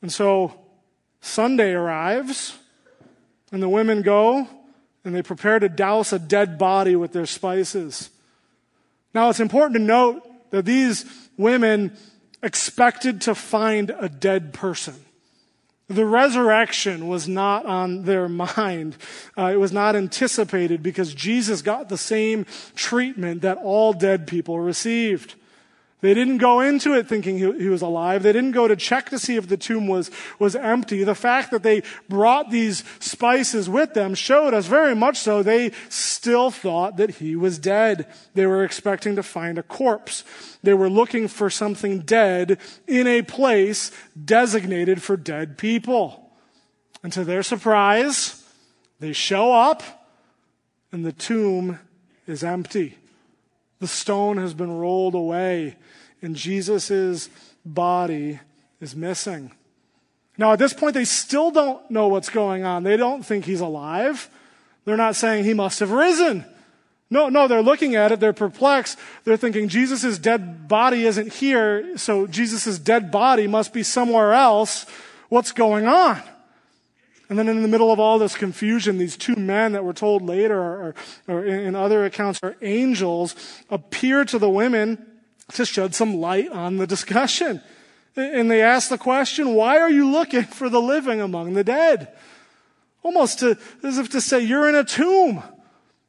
And 0.00 0.10
so 0.10 0.58
Sunday 1.20 1.72
arrives, 1.72 2.58
and 3.52 3.62
the 3.62 3.68
women 3.68 4.02
go 4.02 4.48
and 5.04 5.14
they 5.14 5.22
prepare 5.22 5.58
to 5.58 5.68
douse 5.68 6.12
a 6.12 6.18
dead 6.18 6.58
body 6.58 6.96
with 6.96 7.12
their 7.12 7.26
spices. 7.26 8.10
Now, 9.14 9.28
it's 9.28 9.40
important 9.40 9.74
to 9.74 9.82
note 9.82 10.22
that 10.50 10.64
these 10.64 11.04
women 11.36 11.96
expected 12.42 13.20
to 13.22 13.34
find 13.34 13.90
a 13.98 14.08
dead 14.08 14.52
person. 14.52 14.94
The 15.88 16.06
resurrection 16.06 17.08
was 17.08 17.28
not 17.28 17.66
on 17.66 18.04
their 18.04 18.28
mind. 18.28 18.96
Uh, 19.36 19.50
it 19.52 19.56
was 19.56 19.72
not 19.72 19.96
anticipated 19.96 20.82
because 20.82 21.12
Jesus 21.14 21.60
got 21.62 21.88
the 21.88 21.98
same 21.98 22.46
treatment 22.74 23.42
that 23.42 23.58
all 23.58 23.92
dead 23.92 24.26
people 24.26 24.58
received. 24.58 25.34
They 26.02 26.14
didn't 26.14 26.38
go 26.38 26.60
into 26.60 26.94
it 26.94 27.06
thinking 27.06 27.38
he, 27.38 27.52
he, 27.62 27.68
was 27.68 27.80
alive. 27.80 28.24
They 28.24 28.32
didn't 28.32 28.50
go 28.50 28.66
to 28.66 28.74
check 28.74 29.08
to 29.10 29.20
see 29.20 29.36
if 29.36 29.48
the 29.48 29.56
tomb 29.56 29.86
was, 29.86 30.10
was 30.40 30.56
empty. 30.56 31.04
The 31.04 31.14
fact 31.14 31.52
that 31.52 31.62
they 31.62 31.84
brought 32.08 32.50
these 32.50 32.82
spices 32.98 33.70
with 33.70 33.94
them 33.94 34.16
showed 34.16 34.52
us 34.52 34.66
very 34.66 34.96
much 34.96 35.16
so 35.16 35.44
they 35.44 35.70
still 35.88 36.50
thought 36.50 36.96
that 36.96 37.10
he 37.10 37.36
was 37.36 37.56
dead. 37.60 38.08
They 38.34 38.46
were 38.46 38.64
expecting 38.64 39.14
to 39.14 39.22
find 39.22 39.58
a 39.58 39.62
corpse. 39.62 40.24
They 40.64 40.74
were 40.74 40.90
looking 40.90 41.28
for 41.28 41.48
something 41.48 42.00
dead 42.00 42.58
in 42.88 43.06
a 43.06 43.22
place 43.22 43.92
designated 44.22 45.00
for 45.00 45.16
dead 45.16 45.56
people. 45.56 46.32
And 47.04 47.12
to 47.12 47.22
their 47.22 47.44
surprise, 47.44 48.44
they 48.98 49.12
show 49.12 49.52
up 49.52 49.84
and 50.90 51.06
the 51.06 51.12
tomb 51.12 51.78
is 52.26 52.42
empty. 52.42 52.98
The 53.78 53.86
stone 53.86 54.36
has 54.38 54.52
been 54.52 54.78
rolled 54.78 55.14
away 55.14 55.76
and 56.22 56.36
Jesus' 56.36 57.28
body 57.64 58.40
is 58.80 58.96
missing. 58.96 59.50
Now, 60.38 60.52
at 60.52 60.58
this 60.58 60.72
point, 60.72 60.94
they 60.94 61.04
still 61.04 61.50
don't 61.50 61.88
know 61.90 62.08
what's 62.08 62.30
going 62.30 62.64
on. 62.64 62.84
They 62.84 62.96
don't 62.96 63.24
think 63.24 63.44
he's 63.44 63.60
alive. 63.60 64.30
They're 64.84 64.96
not 64.96 65.16
saying 65.16 65.44
he 65.44 65.54
must 65.54 65.80
have 65.80 65.90
risen. 65.90 66.44
No, 67.10 67.28
no, 67.28 67.46
they're 67.46 67.62
looking 67.62 67.94
at 67.94 68.10
it. 68.10 68.20
They're 68.20 68.32
perplexed. 68.32 68.98
They're 69.24 69.36
thinking 69.36 69.68
Jesus' 69.68 70.18
dead 70.18 70.66
body 70.66 71.04
isn't 71.04 71.34
here, 71.34 71.98
so 71.98 72.26
Jesus' 72.26 72.78
dead 72.78 73.10
body 73.10 73.46
must 73.46 73.74
be 73.74 73.82
somewhere 73.82 74.32
else. 74.32 74.86
What's 75.28 75.52
going 75.52 75.86
on? 75.86 76.22
And 77.28 77.38
then 77.38 77.48
in 77.48 77.62
the 77.62 77.68
middle 77.68 77.92
of 77.92 78.00
all 78.00 78.18
this 78.18 78.34
confusion, 78.34 78.98
these 78.98 79.16
two 79.16 79.36
men 79.36 79.72
that 79.72 79.84
were 79.84 79.92
told 79.92 80.22
later, 80.22 80.58
or, 80.58 80.94
or 81.28 81.44
in 81.44 81.74
other 81.74 82.04
accounts, 82.04 82.40
are 82.42 82.56
angels, 82.62 83.34
appear 83.70 84.24
to 84.24 84.38
the 84.38 84.50
women 84.50 85.11
to 85.54 85.66
shed 85.66 85.94
some 85.94 86.16
light 86.16 86.50
on 86.50 86.76
the 86.76 86.86
discussion. 86.86 87.60
And 88.16 88.50
they 88.50 88.62
ask 88.62 88.88
the 88.88 88.98
question, 88.98 89.54
why 89.54 89.78
are 89.78 89.90
you 89.90 90.10
looking 90.10 90.44
for 90.44 90.68
the 90.68 90.82
living 90.82 91.20
among 91.20 91.54
the 91.54 91.64
dead? 91.64 92.08
Almost 93.02 93.40
to, 93.40 93.58
as 93.82 93.98
if 93.98 94.10
to 94.10 94.20
say, 94.20 94.40
you're 94.40 94.68
in 94.68 94.74
a 94.74 94.84
tomb. 94.84 95.42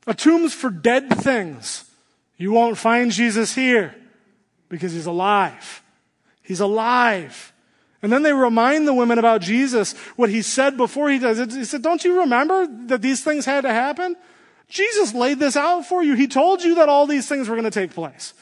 A 0.06 0.14
tomb's 0.14 0.54
for 0.54 0.70
dead 0.70 1.10
things. 1.10 1.86
You 2.38 2.52
won't 2.52 2.78
find 2.78 3.10
Jesus 3.12 3.56
here 3.56 3.96
because 4.68 4.92
he's 4.92 5.06
alive. 5.06 5.82
He's 6.42 6.60
alive. 6.60 7.54
And 8.02 8.12
then 8.12 8.22
they 8.22 8.34
remind 8.34 8.86
the 8.86 8.94
women 8.94 9.18
about 9.18 9.40
Jesus, 9.40 9.94
what 10.18 10.30
he 10.30 10.42
said 10.42 10.76
before 10.76 11.10
he 11.10 11.20
does. 11.20 11.38
He 11.56 11.64
said, 11.64 11.82
don't 11.82 12.04
you 12.04 12.20
remember 12.20 12.68
that 12.88 13.02
these 13.02 13.24
things 13.24 13.46
had 13.46 13.62
to 13.62 13.72
happen? 13.72 14.18
Jesus 14.68 15.14
laid 15.14 15.40
this 15.40 15.56
out 15.56 15.86
for 15.86 16.04
you. 16.04 16.16
He 16.16 16.28
told 16.28 16.64
you 16.64 16.76
that 16.76 16.90
all 16.90 17.08
these 17.08 17.30
things 17.30 17.48
were 17.48 17.56
going 17.56 17.64
to 17.64 17.72
take 17.72 17.92
place. 17.92 18.34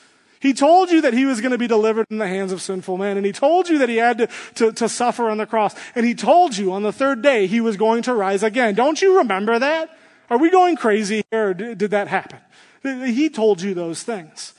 He 0.41 0.53
told 0.53 0.89
you 0.89 1.01
that 1.01 1.13
he 1.13 1.25
was 1.25 1.39
going 1.39 1.51
to 1.51 1.57
be 1.59 1.67
delivered 1.67 2.07
in 2.09 2.17
the 2.17 2.27
hands 2.27 2.51
of 2.51 2.63
sinful 2.63 2.97
men. 2.97 3.15
And 3.15 3.25
he 3.25 3.31
told 3.31 3.69
you 3.69 3.77
that 3.77 3.89
he 3.89 3.97
had 3.97 4.17
to, 4.17 4.29
to, 4.55 4.71
to, 4.73 4.89
suffer 4.89 5.29
on 5.29 5.37
the 5.37 5.45
cross. 5.45 5.75
And 5.93 6.03
he 6.03 6.15
told 6.15 6.57
you 6.57 6.73
on 6.73 6.81
the 6.81 6.91
third 6.91 7.21
day 7.21 7.45
he 7.45 7.61
was 7.61 7.77
going 7.77 8.01
to 8.03 8.13
rise 8.15 8.41
again. 8.41 8.73
Don't 8.73 8.99
you 9.03 9.19
remember 9.19 9.59
that? 9.59 9.95
Are 10.31 10.39
we 10.39 10.49
going 10.49 10.77
crazy 10.77 11.23
here 11.29 11.49
or 11.49 11.53
did, 11.53 11.77
did 11.77 11.91
that 11.91 12.07
happen? 12.07 12.39
He 12.81 13.29
told 13.29 13.61
you 13.61 13.75
those 13.75 14.01
things. 14.01 14.53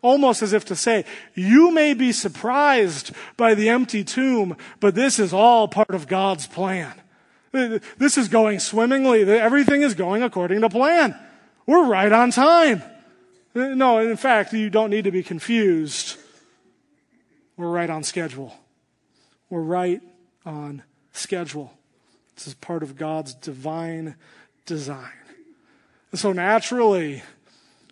Almost 0.00 0.40
as 0.40 0.54
if 0.54 0.64
to 0.66 0.76
say, 0.76 1.04
you 1.34 1.72
may 1.72 1.92
be 1.92 2.10
surprised 2.12 3.10
by 3.36 3.52
the 3.52 3.68
empty 3.68 4.04
tomb, 4.04 4.56
but 4.80 4.94
this 4.94 5.18
is 5.18 5.34
all 5.34 5.68
part 5.68 5.90
of 5.90 6.08
God's 6.08 6.46
plan. 6.46 6.94
This 7.52 8.16
is 8.16 8.28
going 8.28 8.60
swimmingly. 8.60 9.28
Everything 9.28 9.82
is 9.82 9.94
going 9.94 10.22
according 10.22 10.62
to 10.62 10.70
plan. 10.70 11.18
We're 11.66 11.86
right 11.86 12.12
on 12.12 12.30
time. 12.30 12.82
No, 13.58 13.98
in 13.98 14.16
fact, 14.16 14.52
you 14.52 14.70
don't 14.70 14.90
need 14.90 15.04
to 15.04 15.10
be 15.10 15.22
confused. 15.22 16.16
We're 17.56 17.70
right 17.70 17.90
on 17.90 18.04
schedule. 18.04 18.54
We're 19.50 19.62
right 19.62 20.00
on 20.46 20.82
schedule. 21.12 21.72
This 22.36 22.46
is 22.46 22.54
part 22.54 22.82
of 22.82 22.96
God's 22.96 23.34
divine 23.34 24.14
design. 24.64 25.10
And 26.12 26.20
so 26.20 26.32
naturally, 26.32 27.22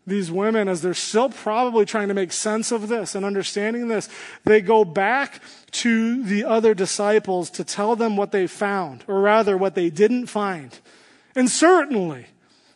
these 0.06 0.30
women, 0.30 0.68
as 0.68 0.82
they're 0.82 0.94
still 0.94 1.30
probably 1.30 1.84
trying 1.84 2.08
to 2.08 2.14
make 2.14 2.32
sense 2.32 2.70
of 2.70 2.86
this 2.86 3.16
and 3.16 3.24
understanding 3.24 3.88
this, 3.88 4.08
they 4.44 4.60
go 4.60 4.84
back 4.84 5.42
to 5.72 6.22
the 6.22 6.44
other 6.44 6.74
disciples 6.74 7.50
to 7.50 7.64
tell 7.64 7.96
them 7.96 8.16
what 8.16 8.30
they 8.30 8.46
found, 8.46 9.04
or 9.08 9.20
rather, 9.20 9.56
what 9.56 9.74
they 9.74 9.90
didn't 9.90 10.26
find. 10.26 10.78
And 11.34 11.50
certainly, 11.50 12.26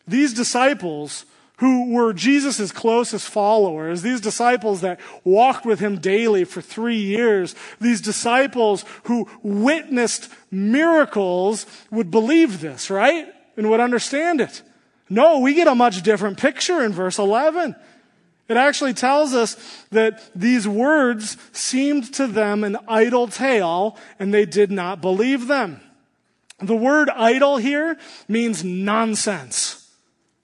these 0.08 0.34
disciples 0.34 1.24
who 1.60 1.92
were 1.92 2.14
Jesus' 2.14 2.72
closest 2.72 3.28
followers, 3.28 4.00
these 4.00 4.20
disciples 4.20 4.80
that 4.80 4.98
walked 5.24 5.66
with 5.66 5.78
him 5.78 5.98
daily 5.98 6.44
for 6.44 6.62
three 6.62 6.96
years, 6.96 7.54
these 7.78 8.00
disciples 8.00 8.84
who 9.04 9.28
witnessed 9.42 10.32
miracles 10.50 11.66
would 11.90 12.10
believe 12.10 12.62
this, 12.62 12.88
right? 12.88 13.28
And 13.58 13.68
would 13.68 13.80
understand 13.80 14.40
it. 14.40 14.62
No, 15.10 15.40
we 15.40 15.52
get 15.52 15.66
a 15.66 15.74
much 15.74 16.02
different 16.02 16.38
picture 16.38 16.82
in 16.82 16.92
verse 16.92 17.18
11. 17.18 17.76
It 18.48 18.56
actually 18.56 18.94
tells 18.94 19.34
us 19.34 19.54
that 19.90 20.22
these 20.34 20.66
words 20.66 21.36
seemed 21.52 22.14
to 22.14 22.26
them 22.26 22.64
an 22.64 22.78
idle 22.88 23.28
tale 23.28 23.98
and 24.18 24.32
they 24.32 24.46
did 24.46 24.70
not 24.70 25.02
believe 25.02 25.46
them. 25.46 25.82
The 26.58 26.74
word 26.74 27.10
idle 27.10 27.58
here 27.58 27.98
means 28.28 28.64
nonsense. 28.64 29.88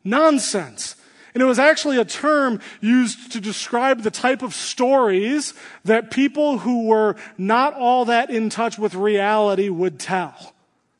Nonsense. 0.04 0.95
And 1.36 1.42
it 1.42 1.46
was 1.46 1.58
actually 1.58 1.98
a 1.98 2.04
term 2.06 2.60
used 2.80 3.30
to 3.32 3.42
describe 3.42 4.00
the 4.00 4.10
type 4.10 4.40
of 4.40 4.54
stories 4.54 5.52
that 5.84 6.10
people 6.10 6.60
who 6.60 6.86
were 6.86 7.14
not 7.36 7.74
all 7.74 8.06
that 8.06 8.30
in 8.30 8.48
touch 8.48 8.78
with 8.78 8.94
reality 8.94 9.68
would 9.68 9.98
tell. 10.00 10.54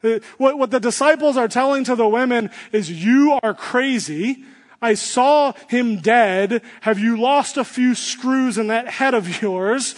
Uh, 0.05 0.18
what, 0.37 0.59
what 0.59 0.70
the 0.70 0.79
disciples 0.79 1.38
are 1.38 1.49
telling 1.49 1.85
to 1.85 1.96
the 1.96 2.07
women 2.07 2.51
is, 2.70 2.90
you 2.90 3.40
are 3.42 3.55
crazy. 3.55 4.44
I 4.83 4.92
saw 4.92 5.55
him 5.68 6.01
dead. 6.01 6.61
Have 6.83 6.99
you 6.99 7.18
lost 7.18 7.57
a 7.57 7.64
few 7.64 7.94
screws 7.94 8.59
in 8.59 8.66
that 8.66 8.88
head 8.88 9.14
of 9.14 9.40
yours? 9.40 9.94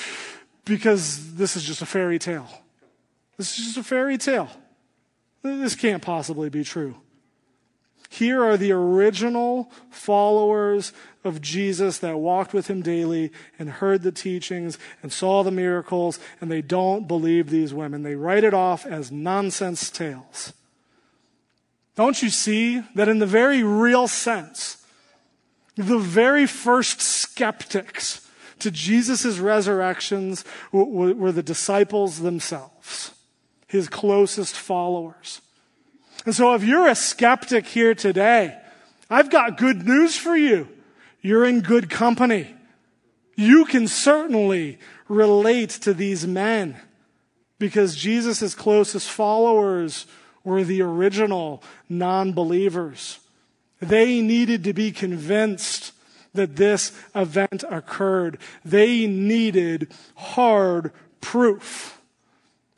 Because 0.65 1.35
this 1.35 1.57
is 1.57 1.65
just 1.65 1.83
a 1.83 1.87
fairy 1.87 2.21
tale. 2.21 2.47
This 3.39 3.59
is 3.59 3.65
just 3.65 3.77
a 3.77 3.83
fairy 3.83 4.17
tale. 4.17 4.51
This 5.43 5.75
can't 5.75 6.01
possibly 6.01 6.49
be 6.49 6.63
true. 6.63 6.95
Here 8.09 8.43
are 8.43 8.57
the 8.57 8.73
original 8.73 9.71
followers 9.91 10.93
of 11.25 11.43
Jesus 11.43 11.99
that 11.99 12.17
walked 12.17 12.55
with 12.55 12.69
him 12.69 12.81
daily 12.81 13.31
and 13.59 13.69
heard 13.69 14.03
the 14.03 14.13
teachings 14.13 14.79
and 15.03 15.13
saw 15.13 15.43
the 15.43 15.51
miracles, 15.51 16.19
and 16.41 16.51
they 16.51 16.63
don't 16.63 17.07
believe 17.07 17.51
these 17.51 17.75
women. 17.75 18.03
They 18.03 18.15
write 18.15 18.45
it 18.45 18.55
off 18.55 18.87
as 18.87 19.13
nonsense 19.13 19.91
tales. 19.91 20.55
Don't 21.97 22.23
you 22.23 22.31
see 22.31 22.83
that 22.95 23.09
in 23.09 23.19
the 23.19 23.27
very 23.27 23.63
real 23.63 24.09
sense, 24.09 24.87
the 25.77 25.99
very 25.99 26.47
first 26.47 27.03
skeptics 27.03 28.27
to 28.61 28.71
Jesus' 28.71 29.39
resurrections 29.39 30.45
were 30.73 31.33
the 31.33 31.43
disciples 31.43 32.21
themselves, 32.21 33.13
his 33.67 33.89
closest 33.89 34.57
followers. 34.57 35.41
And 36.25 36.35
so 36.35 36.55
if 36.55 36.65
you're 36.65 36.89
a 36.89 36.95
skeptic 36.95 37.67
here 37.67 37.95
today, 37.95 38.59
I've 39.09 39.31
got 39.31 39.57
good 39.57 39.87
news 39.87 40.17
for 40.17 40.37
you. 40.37 40.69
You're 41.23 41.45
in 41.45 41.61
good 41.61 41.89
company. 41.91 42.55
You 43.37 43.65
can 43.65 43.89
certainly 43.89 44.79
relate 45.09 45.71
to 45.71 45.95
these 45.95 46.27
men 46.27 46.77
because 47.59 47.97
Jesus' 47.97 48.55
closest 48.55 49.09
followers 49.09 50.07
were 50.45 50.65
the 50.65 50.83
original 50.83 51.63
non 51.89 52.33
believers. 52.33 53.21
They 53.81 54.21
needed 54.21 54.65
to 54.65 54.73
be 54.73 54.91
convinced 54.91 55.93
that 56.35 56.57
this 56.57 56.93
event 57.15 57.65
occurred. 57.71 58.39
They 58.65 59.07
needed 59.07 59.93
hard 60.15 60.93
proof. 61.21 62.01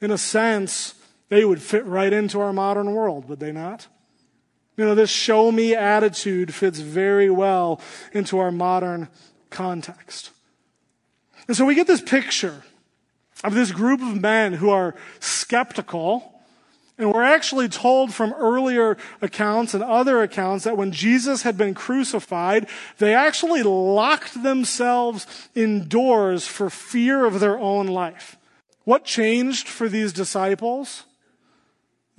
In 0.00 0.10
a 0.10 0.18
sense, 0.18 0.94
they 1.30 1.44
would 1.44 1.62
fit 1.62 1.86
right 1.86 2.12
into 2.12 2.40
our 2.40 2.52
modern 2.52 2.92
world, 2.92 3.28
would 3.28 3.40
they 3.40 3.52
not? 3.52 3.86
You 4.76 4.84
know, 4.84 4.94
this 4.94 5.10
show 5.10 5.50
me 5.50 5.74
attitude 5.74 6.54
fits 6.54 6.80
very 6.80 7.30
well 7.30 7.80
into 8.12 8.38
our 8.38 8.52
modern 8.52 9.08
context. 9.48 10.30
And 11.48 11.56
so 11.56 11.64
we 11.64 11.74
get 11.74 11.86
this 11.86 12.00
picture 12.02 12.62
of 13.42 13.54
this 13.54 13.72
group 13.72 14.02
of 14.02 14.20
men 14.20 14.52
who 14.52 14.70
are 14.70 14.94
skeptical 15.18 16.30
and 17.00 17.10
we're 17.14 17.22
actually 17.22 17.70
told 17.70 18.12
from 18.12 18.34
earlier 18.34 18.98
accounts 19.22 19.72
and 19.72 19.82
other 19.82 20.20
accounts 20.20 20.64
that 20.64 20.76
when 20.76 20.92
Jesus 20.92 21.42
had 21.42 21.56
been 21.56 21.72
crucified, 21.72 22.68
they 22.98 23.14
actually 23.14 23.62
locked 23.62 24.42
themselves 24.42 25.26
indoors 25.54 26.46
for 26.46 26.68
fear 26.68 27.24
of 27.24 27.40
their 27.40 27.58
own 27.58 27.86
life. 27.86 28.36
What 28.84 29.06
changed 29.06 29.66
for 29.66 29.88
these 29.88 30.12
disciples? 30.12 31.04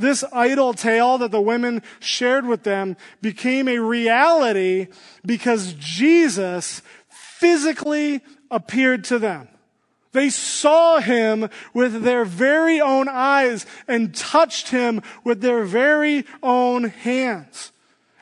This 0.02 0.24
idle 0.34 0.74
tale 0.74 1.20
that 1.20 1.32
the 1.32 1.40
women 1.40 1.84
shared 2.00 2.48
with 2.48 2.64
them 2.64 2.98
became 3.22 3.68
a 3.68 3.78
reality 3.78 4.88
because 5.24 5.74
Jesus 5.74 6.82
physically 7.10 8.22
appeared 8.50 9.04
to 9.06 9.20
them. 9.20 9.48
They 10.12 10.30
saw 10.30 11.00
him 11.00 11.50
with 11.74 12.02
their 12.02 12.26
very 12.26 12.82
own 12.82 13.08
eyes 13.08 13.66
and 13.88 14.14
touched 14.14 14.70
him 14.70 15.02
with 15.24 15.42
their 15.42 15.64
very 15.64 16.26
own 16.44 16.86
hands. 16.86 17.72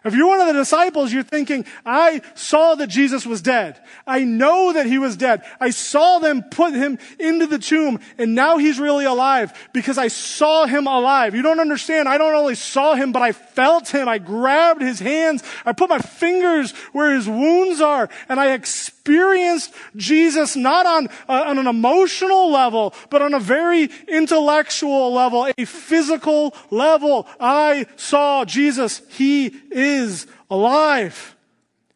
If 0.03 0.15
you're 0.15 0.27
one 0.27 0.39
of 0.39 0.47
the 0.47 0.53
disciples, 0.53 1.11
you're 1.11 1.23
thinking, 1.23 1.65
I 1.85 2.21
saw 2.33 2.75
that 2.75 2.87
Jesus 2.87 3.25
was 3.25 3.41
dead. 3.41 3.79
I 4.07 4.23
know 4.23 4.73
that 4.73 4.85
he 4.85 4.97
was 4.97 5.17
dead. 5.17 5.43
I 5.59 5.71
saw 5.71 6.19
them 6.19 6.43
put 6.43 6.73
him 6.73 6.97
into 7.19 7.47
the 7.47 7.59
tomb 7.59 7.99
and 8.17 8.33
now 8.33 8.57
he's 8.57 8.79
really 8.79 9.05
alive 9.05 9.51
because 9.73 9.97
I 9.97 10.07
saw 10.07 10.65
him 10.65 10.87
alive. 10.87 11.35
You 11.35 11.41
don't 11.41 11.59
understand. 11.59 12.07
I 12.07 12.17
don't 12.17 12.33
only 12.33 12.55
saw 12.55 12.95
him, 12.95 13.11
but 13.11 13.21
I 13.21 13.33
felt 13.33 13.89
him. 13.89 14.07
I 14.07 14.19
grabbed 14.19 14.81
his 14.81 14.99
hands. 14.99 15.43
I 15.65 15.73
put 15.73 15.89
my 15.89 15.99
fingers 15.99 16.71
where 16.93 17.13
his 17.13 17.27
wounds 17.27 17.81
are 17.81 18.09
and 18.29 18.39
I 18.39 18.53
experienced 18.53 19.73
Jesus 19.95 20.55
not 20.55 20.85
on, 20.85 21.09
on 21.27 21.57
an 21.57 21.67
emotional 21.67 22.51
level, 22.51 22.93
but 23.09 23.21
on 23.21 23.33
a 23.33 23.39
very 23.39 23.89
intellectual 24.07 25.13
level, 25.13 25.51
a 25.57 25.65
physical 25.65 26.55
level. 26.71 27.27
I 27.39 27.85
saw 27.95 28.45
Jesus. 28.45 29.01
He 29.09 29.55
is 29.71 30.27
alive. 30.49 31.35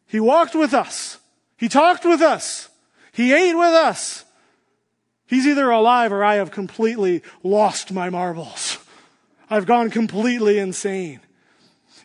He 0.06 0.20
walked 0.20 0.54
with 0.54 0.74
us. 0.74 1.18
He 1.56 1.68
talked 1.68 2.04
with 2.04 2.20
us. 2.20 2.68
He 3.12 3.32
ate 3.32 3.54
with 3.54 3.74
us. 3.74 4.24
He's 5.26 5.46
either 5.46 5.70
alive 5.70 6.12
or 6.12 6.22
I 6.22 6.36
have 6.36 6.50
completely 6.50 7.22
lost 7.42 7.92
my 7.92 8.10
marbles. 8.10 8.78
I've 9.48 9.66
gone 9.66 9.90
completely 9.90 10.58
insane. 10.58 11.20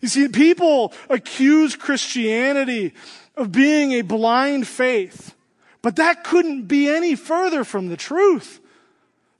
You 0.01 0.08
see, 0.08 0.27
people 0.27 0.93
accuse 1.10 1.75
Christianity 1.75 2.93
of 3.36 3.51
being 3.51 3.91
a 3.93 4.01
blind 4.01 4.67
faith, 4.67 5.34
but 5.82 5.97
that 5.97 6.23
couldn't 6.23 6.63
be 6.63 6.89
any 6.89 7.15
further 7.15 7.63
from 7.63 7.89
the 7.89 7.97
truth. 7.97 8.60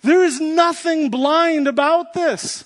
There 0.02 0.24
is 0.24 0.40
nothing 0.40 1.10
blind 1.10 1.68
about 1.68 2.14
this. 2.14 2.66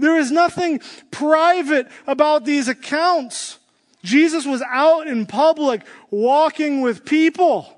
There 0.00 0.18
is 0.18 0.30
nothing 0.30 0.80
private 1.10 1.88
about 2.06 2.44
these 2.44 2.68
accounts. 2.68 3.58
Jesus 4.02 4.46
was 4.46 4.62
out 4.62 5.06
in 5.06 5.26
public 5.26 5.82
walking 6.10 6.80
with 6.80 7.04
people. 7.04 7.76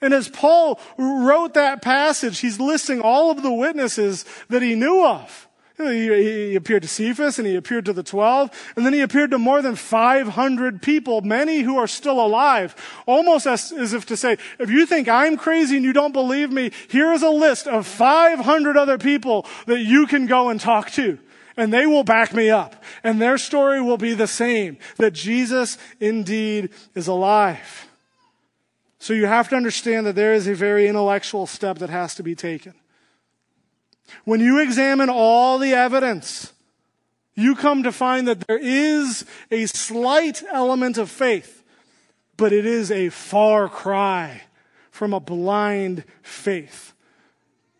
And 0.00 0.12
as 0.12 0.28
Paul 0.28 0.80
wrote 0.98 1.54
that 1.54 1.82
passage, 1.82 2.40
he's 2.40 2.60
listing 2.60 3.00
all 3.00 3.30
of 3.30 3.42
the 3.42 3.52
witnesses 3.52 4.24
that 4.48 4.62
he 4.62 4.74
knew 4.74 5.04
of. 5.04 5.48
He, 5.76 6.54
appeared 6.54 6.82
to 6.82 6.88
Cephas 6.88 7.40
and 7.40 7.48
he 7.48 7.56
appeared 7.56 7.86
to 7.86 7.92
the 7.92 8.04
12 8.04 8.72
and 8.76 8.86
then 8.86 8.92
he 8.92 9.00
appeared 9.00 9.32
to 9.32 9.38
more 9.38 9.60
than 9.60 9.74
500 9.74 10.80
people, 10.80 11.20
many 11.22 11.62
who 11.62 11.78
are 11.78 11.88
still 11.88 12.24
alive. 12.24 12.76
Almost 13.06 13.48
as, 13.48 13.72
as 13.72 13.92
if 13.92 14.06
to 14.06 14.16
say, 14.16 14.36
if 14.60 14.70
you 14.70 14.86
think 14.86 15.08
I'm 15.08 15.36
crazy 15.36 15.74
and 15.76 15.84
you 15.84 15.92
don't 15.92 16.12
believe 16.12 16.52
me, 16.52 16.70
here 16.88 17.12
is 17.12 17.22
a 17.22 17.30
list 17.30 17.66
of 17.66 17.88
500 17.88 18.76
other 18.76 18.98
people 18.98 19.46
that 19.66 19.80
you 19.80 20.06
can 20.06 20.26
go 20.26 20.48
and 20.48 20.60
talk 20.60 20.92
to 20.92 21.18
and 21.56 21.72
they 21.72 21.86
will 21.86 22.04
back 22.04 22.34
me 22.34 22.50
up. 22.50 22.82
And 23.02 23.20
their 23.20 23.38
story 23.38 23.80
will 23.80 23.96
be 23.96 24.14
the 24.14 24.26
same 24.26 24.78
that 24.96 25.12
Jesus 25.12 25.78
indeed 26.00 26.70
is 26.94 27.06
alive. 27.06 27.88
So 28.98 29.12
you 29.12 29.26
have 29.26 29.48
to 29.50 29.56
understand 29.56 30.06
that 30.06 30.14
there 30.14 30.32
is 30.32 30.46
a 30.46 30.54
very 30.54 30.88
intellectual 30.88 31.46
step 31.46 31.78
that 31.78 31.90
has 31.90 32.14
to 32.16 32.22
be 32.22 32.34
taken. 32.34 32.74
When 34.24 34.40
you 34.40 34.60
examine 34.60 35.10
all 35.10 35.58
the 35.58 35.74
evidence, 35.74 36.52
you 37.34 37.54
come 37.54 37.82
to 37.82 37.92
find 37.92 38.28
that 38.28 38.46
there 38.46 38.58
is 38.58 39.24
a 39.50 39.66
slight 39.66 40.42
element 40.50 40.98
of 40.98 41.10
faith, 41.10 41.62
but 42.36 42.52
it 42.52 42.64
is 42.64 42.90
a 42.90 43.08
far 43.10 43.68
cry 43.68 44.42
from 44.90 45.12
a 45.12 45.20
blind 45.20 46.04
faith 46.22 46.92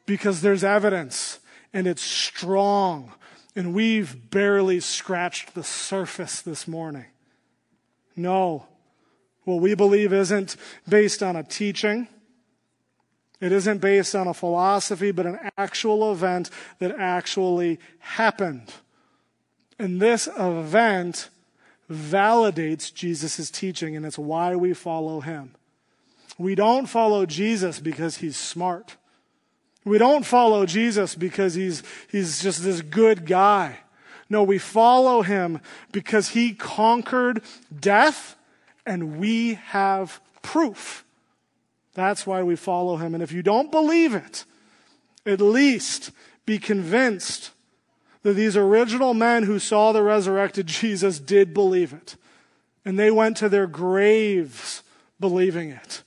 because 0.06 0.42
there's 0.42 0.64
evidence 0.64 1.38
and 1.72 1.86
it's 1.86 2.02
strong 2.02 3.12
and 3.56 3.74
we've 3.74 4.30
barely 4.30 4.80
scratched 4.80 5.54
the 5.54 5.62
surface 5.62 6.42
this 6.42 6.66
morning. 6.66 7.06
No. 8.16 8.66
What 9.44 9.60
we 9.60 9.74
believe 9.74 10.12
isn't 10.12 10.56
based 10.88 11.22
on 11.22 11.36
a 11.36 11.42
teaching. 11.42 12.08
It 13.40 13.52
isn't 13.52 13.78
based 13.78 14.14
on 14.14 14.26
a 14.26 14.34
philosophy, 14.34 15.10
but 15.10 15.26
an 15.26 15.38
actual 15.58 16.10
event 16.12 16.50
that 16.78 16.96
actually 16.98 17.78
happened. 17.98 18.72
And 19.78 20.00
this 20.00 20.28
event 20.38 21.28
validates 21.90 22.92
Jesus' 22.92 23.50
teaching, 23.50 23.96
and 23.96 24.06
it's 24.06 24.18
why 24.18 24.56
we 24.56 24.72
follow 24.72 25.20
him. 25.20 25.54
We 26.38 26.54
don't 26.54 26.86
follow 26.86 27.26
Jesus 27.26 27.80
because 27.80 28.16
he's 28.18 28.36
smart. 28.36 28.96
We 29.84 29.98
don't 29.98 30.24
follow 30.24 30.64
Jesus 30.64 31.14
because 31.14 31.54
he's, 31.54 31.82
he's 32.10 32.42
just 32.42 32.62
this 32.62 32.80
good 32.80 33.26
guy. 33.26 33.78
No, 34.30 34.42
we 34.42 34.58
follow 34.58 35.22
him 35.22 35.60
because 35.92 36.30
he 36.30 36.54
conquered 36.54 37.42
death 37.78 38.36
and 38.86 39.18
we 39.18 39.54
have 39.54 40.20
proof. 40.42 41.04
That's 41.94 42.26
why 42.26 42.42
we 42.42 42.56
follow 42.56 42.96
him. 42.96 43.14
And 43.14 43.22
if 43.22 43.32
you 43.32 43.42
don't 43.42 43.70
believe 43.70 44.14
it, 44.14 44.44
at 45.26 45.40
least 45.40 46.10
be 46.46 46.58
convinced 46.58 47.50
that 48.22 48.34
these 48.34 48.56
original 48.56 49.14
men 49.14 49.44
who 49.44 49.58
saw 49.58 49.92
the 49.92 50.02
resurrected 50.02 50.66
Jesus 50.68 51.20
did 51.20 51.54
believe 51.54 51.92
it. 51.92 52.16
And 52.84 52.98
they 52.98 53.10
went 53.10 53.36
to 53.38 53.48
their 53.48 53.66
graves 53.66 54.82
believing 55.20 55.70
it. 55.70 56.02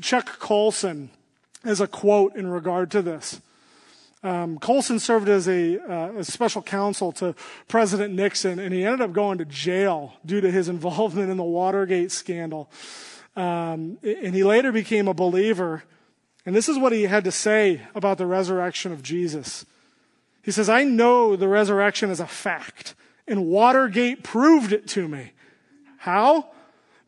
Chuck 0.00 0.38
Colson 0.38 1.10
as 1.66 1.80
a 1.80 1.86
quote 1.86 2.36
in 2.36 2.46
regard 2.48 2.90
to 2.92 3.02
this. 3.02 3.40
Um, 4.22 4.58
Colson 4.58 4.98
served 4.98 5.28
as 5.28 5.46
a, 5.46 5.78
uh, 5.78 6.18
a, 6.18 6.24
special 6.24 6.62
counsel 6.62 7.12
to 7.12 7.34
President 7.68 8.14
Nixon, 8.14 8.58
and 8.58 8.74
he 8.74 8.84
ended 8.84 9.00
up 9.00 9.12
going 9.12 9.38
to 9.38 9.44
jail 9.44 10.14
due 10.24 10.40
to 10.40 10.50
his 10.50 10.68
involvement 10.70 11.30
in 11.30 11.36
the 11.36 11.44
Watergate 11.44 12.10
scandal. 12.10 12.70
Um, 13.36 13.98
and 14.02 14.34
he 14.34 14.42
later 14.42 14.72
became 14.72 15.06
a 15.06 15.14
believer. 15.14 15.84
And 16.46 16.56
this 16.56 16.68
is 16.68 16.78
what 16.78 16.92
he 16.92 17.02
had 17.04 17.24
to 17.24 17.32
say 17.32 17.82
about 17.94 18.18
the 18.18 18.26
resurrection 18.26 18.92
of 18.92 19.02
Jesus. 19.02 19.66
He 20.42 20.50
says, 20.50 20.68
I 20.68 20.84
know 20.84 21.36
the 21.36 21.48
resurrection 21.48 22.10
is 22.10 22.20
a 22.20 22.26
fact, 22.26 22.94
and 23.28 23.46
Watergate 23.46 24.22
proved 24.22 24.72
it 24.72 24.86
to 24.88 25.08
me. 25.08 25.32
How? 25.98 26.50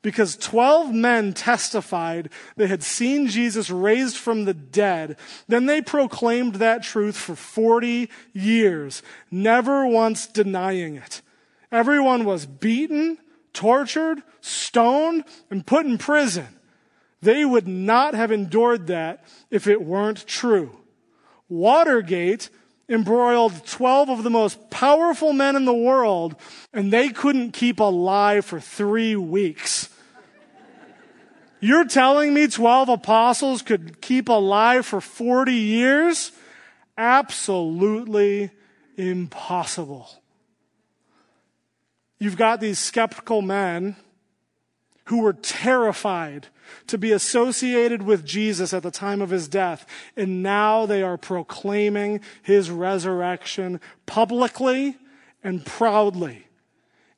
Because 0.02 0.36
12 0.36 0.92
men 0.92 1.32
testified 1.32 2.30
they 2.56 2.66
had 2.66 2.82
seen 2.82 3.28
Jesus 3.28 3.70
raised 3.70 4.16
from 4.16 4.44
the 4.44 4.54
dead. 4.54 5.16
Then 5.48 5.66
they 5.66 5.82
proclaimed 5.82 6.56
that 6.56 6.82
truth 6.82 7.16
for 7.16 7.34
40 7.34 8.08
years, 8.32 9.02
never 9.30 9.86
once 9.86 10.26
denying 10.26 10.96
it. 10.96 11.22
Everyone 11.70 12.24
was 12.24 12.46
beaten, 12.46 13.18
tortured, 13.52 14.22
stoned, 14.40 15.24
and 15.50 15.66
put 15.66 15.84
in 15.84 15.98
prison. 15.98 16.46
They 17.20 17.44
would 17.44 17.66
not 17.66 18.14
have 18.14 18.30
endured 18.30 18.86
that 18.86 19.24
if 19.50 19.66
it 19.66 19.82
weren't 19.82 20.26
true. 20.26 20.78
Watergate 21.48 22.50
embroiled 22.88 23.66
12 23.66 24.08
of 24.08 24.22
the 24.22 24.30
most 24.30 24.70
powerful 24.70 25.32
men 25.32 25.56
in 25.56 25.64
the 25.64 25.74
world, 25.74 26.34
and 26.72 26.92
they 26.92 27.10
couldn't 27.10 27.52
keep 27.52 27.80
alive 27.80 28.44
for 28.44 28.60
three 28.60 29.14
weeks. 29.14 29.90
You're 31.60 31.86
telling 31.86 32.32
me 32.32 32.46
12 32.46 32.88
apostles 32.88 33.62
could 33.62 34.00
keep 34.00 34.28
alive 34.28 34.86
for 34.86 35.00
40 35.00 35.52
years? 35.52 36.32
Absolutely 36.96 38.50
impossible. 38.96 40.08
You've 42.18 42.36
got 42.36 42.60
these 42.60 42.78
skeptical 42.78 43.42
men 43.42 43.96
who 45.04 45.22
were 45.22 45.32
terrified 45.32 46.48
to 46.86 46.98
be 46.98 47.12
associated 47.12 48.02
with 48.02 48.24
Jesus 48.24 48.72
at 48.72 48.82
the 48.82 48.90
time 48.90 49.20
of 49.20 49.30
his 49.30 49.48
death, 49.48 49.86
and 50.16 50.42
now 50.42 50.86
they 50.86 51.02
are 51.02 51.16
proclaiming 51.16 52.20
his 52.42 52.70
resurrection 52.70 53.80
publicly 54.06 54.96
and 55.42 55.64
proudly. 55.64 56.46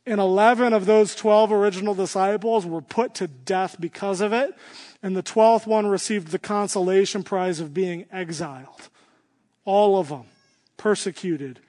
And 0.07 0.21
11 0.21 0.73
of 0.73 0.87
those 0.87 1.15
12 1.15 1.53
original 1.53 1.95
disciples 1.95 2.67
were 2.67 2.81
put 2.81 3.15
to 3.15 3.29
death 3.29 3.77
because 3.79 4.21
of 4.21 4.33
it, 4.33 4.57
and 5.03 5.17
the 5.17 5.23
12th 5.23 5.67
one 5.67 5.87
received 5.87 6.29
the 6.29 6.39
consolation 6.39 7.23
prize 7.23 7.61
of 7.61 7.75
being 7.75 8.07
exiled. 8.11 8.89
All 9.65 9.99
of 9.99 10.09
them 10.09 10.25
persecuted. 10.77 11.61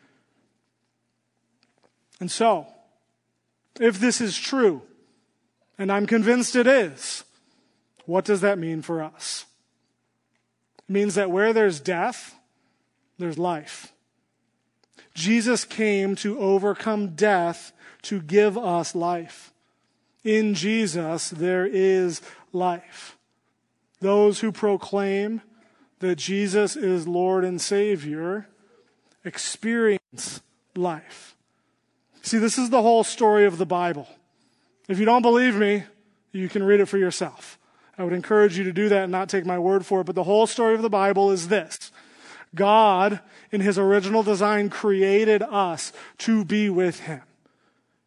And 2.19 2.31
so, 2.31 2.67
if 3.79 3.99
this 3.99 4.21
is 4.21 4.37
true, 4.37 4.81
and 5.77 5.91
I'm 5.91 6.05
convinced 6.05 6.55
it 6.55 6.67
is, 6.67 7.23
what 8.05 8.25
does 8.25 8.41
that 8.41 8.57
mean 8.57 8.81
for 8.81 9.01
us? 9.01 9.45
It 10.87 10.91
means 10.91 11.15
that 11.15 11.31
where 11.31 11.53
there's 11.53 11.79
death, 11.79 12.35
there's 13.17 13.37
life. 13.37 13.93
Jesus 15.13 15.65
came 15.65 16.15
to 16.17 16.39
overcome 16.39 17.15
death 17.15 17.73
to 18.03 18.21
give 18.21 18.57
us 18.57 18.95
life. 18.95 19.51
In 20.23 20.53
Jesus, 20.53 21.29
there 21.29 21.65
is 21.65 22.21
life. 22.53 23.17
Those 23.99 24.39
who 24.39 24.51
proclaim 24.51 25.41
that 25.99 26.15
Jesus 26.15 26.75
is 26.75 27.07
Lord 27.07 27.43
and 27.43 27.61
Savior 27.61 28.47
experience 29.23 30.41
life. 30.75 31.35
See, 32.23 32.37
this 32.37 32.57
is 32.57 32.69
the 32.69 32.81
whole 32.81 33.03
story 33.03 33.45
of 33.45 33.57
the 33.57 33.65
Bible. 33.65 34.07
If 34.87 34.99
you 34.99 35.05
don't 35.05 35.21
believe 35.21 35.55
me, 35.55 35.83
you 36.31 36.49
can 36.49 36.63
read 36.63 36.79
it 36.79 36.87
for 36.87 36.97
yourself. 36.97 37.57
I 38.01 38.03
would 38.03 38.13
encourage 38.13 38.57
you 38.57 38.63
to 38.63 38.73
do 38.73 38.89
that 38.89 39.03
and 39.03 39.11
not 39.11 39.29
take 39.29 39.45
my 39.45 39.59
word 39.59 39.85
for 39.85 40.01
it. 40.01 40.05
But 40.05 40.15
the 40.15 40.23
whole 40.23 40.47
story 40.47 40.73
of 40.73 40.81
the 40.81 40.89
Bible 40.89 41.29
is 41.29 41.49
this 41.49 41.91
God, 42.55 43.19
in 43.51 43.61
his 43.61 43.77
original 43.77 44.23
design, 44.23 44.71
created 44.71 45.43
us 45.43 45.93
to 46.19 46.43
be 46.43 46.67
with 46.67 47.01
him. 47.01 47.21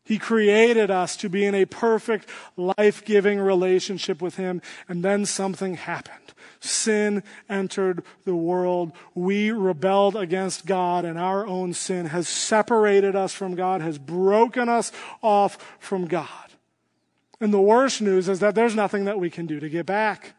He 0.03 0.19
created 0.19 0.91
us 0.91 1.17
to 1.19 1.29
be 1.29 1.47
in 1.47 1.55
a 1.55 1.65
perfect, 1.65 2.29
life 2.57 3.05
giving 3.05 3.39
relationship 3.39 4.21
with 4.21 4.37
him. 4.37 4.61
And 4.89 5.05
then 5.05 5.27
something 5.27 5.77
happened. 5.77 6.35
Sin 6.59 7.23
entered 7.49 8.03
the 8.25 8.35
world. 8.35 8.93
We 9.15 9.53
rebelled 9.53 10.17
against 10.17 10.67
God, 10.67 11.05
and 11.05 11.19
our 11.19 11.47
own 11.47 11.73
sin 11.73 12.07
has 12.07 12.27
separated 12.27 13.15
us 13.15 13.33
from 13.33 13.55
God, 13.55 13.81
has 13.81 13.97
broken 13.97 14.69
us 14.69 14.91
off 15.23 15.77
from 15.79 16.07
God. 16.07 16.29
And 17.41 17.53
the 17.53 17.61
worst 17.61 18.01
news 18.01 18.29
is 18.29 18.41
that 18.41 18.55
there's 18.55 18.75
nothing 18.75 19.05
that 19.05 19.19
we 19.19 19.31
can 19.31 19.47
do 19.47 19.61
to 19.61 19.69
get 19.69 19.87
back. 19.87 20.35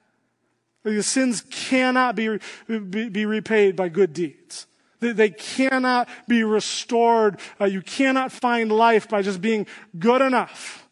The 0.84 1.02
sins 1.02 1.42
cannot 1.50 2.16
be, 2.16 2.40
be, 2.68 3.10
be 3.10 3.26
repaid 3.26 3.76
by 3.76 3.90
good 3.90 4.14
deeds. 4.14 4.68
They, 5.00 5.30
cannot 5.30 6.08
be 6.28 6.44
restored. 6.44 7.40
Uh, 7.60 7.66
you 7.66 7.82
cannot 7.82 8.32
find 8.32 8.72
life 8.72 9.10
by 9.10 9.22
just 9.22 9.42
being 9.42 9.68
good 10.00 10.22
enough. 10.22 10.88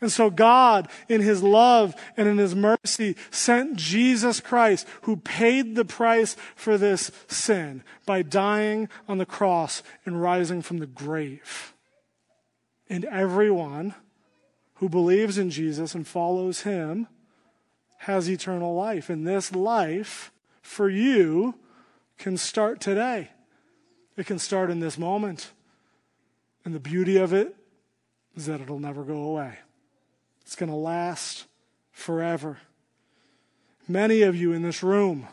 And 0.00 0.10
so 0.10 0.30
God, 0.30 0.88
in 1.08 1.20
His 1.20 1.42
love 1.42 1.94
and 2.16 2.26
in 2.26 2.38
His 2.38 2.54
mercy, 2.54 3.16
sent 3.30 3.76
Jesus 3.76 4.40
Christ, 4.40 4.86
who 5.02 5.16
paid 5.16 5.74
the 5.74 5.84
price 5.84 6.36
for 6.54 6.78
this 6.78 7.10
sin 7.28 7.82
by 8.06 8.22
dying 8.22 8.88
on 9.08 9.18
the 9.18 9.26
cross 9.26 9.82
and 10.06 10.22
rising 10.22 10.62
from 10.62 10.78
the 10.78 10.86
grave. 10.86 11.74
And 12.88 13.04
everyone 13.04 13.94
who 14.80 14.88
believes 14.88 15.36
in 15.36 15.50
Jesus 15.50 15.94
and 15.94 16.06
follows 16.06 16.62
him 16.62 17.06
has 17.98 18.30
eternal 18.30 18.74
life. 18.74 19.10
And 19.10 19.26
this 19.28 19.54
life 19.54 20.32
for 20.62 20.88
you 20.88 21.54
can 22.16 22.38
start 22.38 22.80
today. 22.80 23.28
It 24.16 24.24
can 24.24 24.38
start 24.38 24.70
in 24.70 24.80
this 24.80 24.96
moment. 24.96 25.52
And 26.64 26.74
the 26.74 26.80
beauty 26.80 27.18
of 27.18 27.34
it 27.34 27.54
is 28.34 28.46
that 28.46 28.62
it'll 28.62 28.78
never 28.78 29.04
go 29.04 29.22
away. 29.22 29.58
It's 30.40 30.56
going 30.56 30.70
to 30.70 30.76
last 30.76 31.44
forever. 31.92 32.56
Many 33.86 34.22
of 34.22 34.34
you 34.34 34.52
in 34.52 34.62
this 34.62 34.82
room 34.82 35.28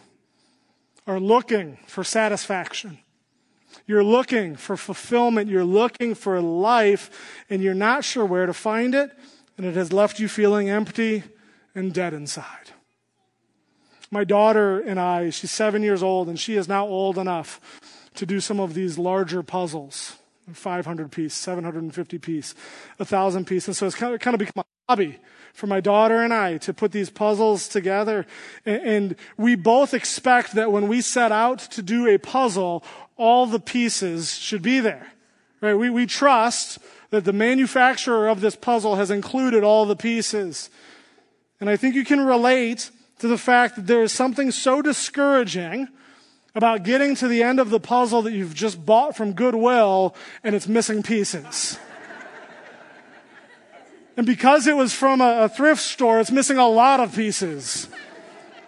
are 1.06 1.22
looking 1.22 1.78
for 1.88 2.04
satisfaction. 2.04 2.98
You're 3.86 4.04
looking 4.04 4.58
for 4.58 4.76
fulfillment. 4.76 5.50
You're 5.50 5.64
looking 5.64 6.16
for 6.16 6.42
life, 6.42 7.44
and 7.50 7.62
you're 7.62 7.74
not 7.74 8.04
sure 8.04 8.26
where 8.26 8.46
to 8.46 8.54
find 8.54 8.94
it 8.94 9.12
and 9.58 9.66
it 9.66 9.76
has 9.76 9.92
left 9.92 10.20
you 10.20 10.28
feeling 10.28 10.70
empty 10.70 11.24
and 11.76 11.94
dead 11.94 12.14
inside. 12.14 12.72
My 14.10 14.24
daughter 14.24 14.80
and 14.80 15.00
I, 15.00 15.32
she's 15.32 15.52
seven 15.52 15.84
years 15.84 16.02
old, 16.02 16.30
and 16.30 16.40
she 16.40 16.56
is 16.56 16.68
now 16.68 16.88
old 16.88 17.18
enough 17.18 17.60
to 18.16 18.26
do 18.26 18.40
some 18.40 18.60
of 18.60 18.74
these 18.74 18.98
larger 18.98 19.44
puzzles 19.44 20.18
500 20.54 21.12
piece, 21.12 21.34
750 21.34 22.18
piece, 22.20 22.56
1,000 22.98 23.46
piece. 23.46 23.68
And 23.68 23.76
so 23.76 23.86
it's 23.86 23.96
kind 23.96 24.14
of, 24.14 24.22
kind 24.22 24.34
of 24.34 24.40
become 24.40 24.64
a 24.64 24.66
hobby 24.90 25.20
for 25.54 25.68
my 25.68 25.82
daughter 25.82 26.24
and 26.24 26.34
I 26.34 26.58
to 26.60 26.74
put 26.74 26.92
these 26.94 27.10
puzzles 27.10 27.68
together. 27.68 28.26
And, 28.66 29.16
we 29.36 29.56
both 29.56 29.94
expect 29.94 30.54
that 30.54 30.72
when 30.72 30.88
we 30.88 31.02
set 31.02 31.32
out 31.32 31.60
to 31.72 31.82
do 31.82 32.08
a 32.08 32.18
puzzle, 32.18 32.84
all 33.18 33.46
the 33.46 33.60
pieces 33.60 34.36
should 34.36 34.62
be 34.62 34.80
there. 34.80 35.12
Right? 35.60 35.74
We, 35.74 35.90
we 35.90 36.06
trust 36.06 36.80
that 37.10 37.26
the 37.26 37.34
manufacturer 37.34 38.28
of 38.28 38.42
this 38.42 38.56
puzzle 38.56 38.96
has 38.96 39.12
included 39.12 39.64
all 39.64 39.86
the 39.86 39.96
pieces. 39.96 40.70
And 41.60 41.70
I 41.70 41.76
think 41.76 41.96
you 41.96 42.06
can 42.06 42.20
relate 42.20 42.92
to 43.20 43.28
the 43.28 43.38
fact 43.38 43.76
that 43.76 43.88
there 43.88 44.04
is 44.04 44.12
something 44.12 44.52
so 44.52 44.82
discouraging 44.82 45.88
about 46.54 46.84
getting 46.84 47.16
to 47.16 47.28
the 47.28 47.44
end 47.44 47.60
of 47.60 47.70
the 47.70 47.80
puzzle 47.80 48.24
that 48.24 48.34
you've 48.34 48.56
just 48.56 48.86
bought 48.86 49.16
from 49.16 49.34
Goodwill 49.34 50.16
and 50.44 50.56
it's 50.56 50.68
missing 50.68 51.04
pieces. 51.04 51.80
and 54.18 54.26
because 54.26 54.68
it 54.68 54.76
was 54.76 54.94
from 54.94 55.22
a, 55.22 55.44
a 55.44 55.50
thrift 55.50 55.82
store, 55.82 56.20
it's 56.20 56.32
missing 56.32 56.58
a 56.58 56.68
lot 56.68 57.00
of 57.00 57.16
pieces. 57.16 57.88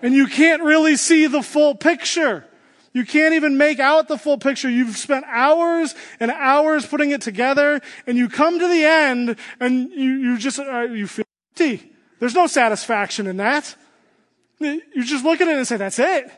And 0.02 0.14
you 0.14 0.28
can't 0.28 0.64
really 0.64 0.96
see 0.96 1.28
the 1.28 1.42
full 1.42 1.76
picture. 1.76 2.46
You 2.94 3.06
can't 3.06 3.36
even 3.36 3.58
make 3.58 3.80
out 3.80 4.08
the 4.08 4.18
full 4.18 4.38
picture. 4.38 4.70
You've 4.70 4.98
spent 4.98 5.26
hours 5.28 5.94
and 6.20 6.32
hours 6.32 6.86
putting 6.86 7.12
it 7.12 7.22
together, 7.22 7.82
and 8.08 8.18
you 8.18 8.30
come 8.30 8.60
to 8.60 8.68
the 8.68 8.84
end, 8.84 9.36
and 9.60 9.92
you, 9.92 10.14
you 10.16 10.38
just 10.38 10.60
uh, 10.60 10.82
you 10.82 11.08
feel 11.08 11.26
empty. 11.52 11.92
There's 12.20 12.36
no 12.36 12.48
satisfaction 12.48 13.28
in 13.28 13.38
that. 13.38 13.76
You 14.60 15.04
just 15.04 15.24
look 15.24 15.40
at 15.40 15.48
it 15.48 15.56
and 15.56 15.68
say, 15.68 15.78
"That's 15.78 16.00
it." 16.00 16.32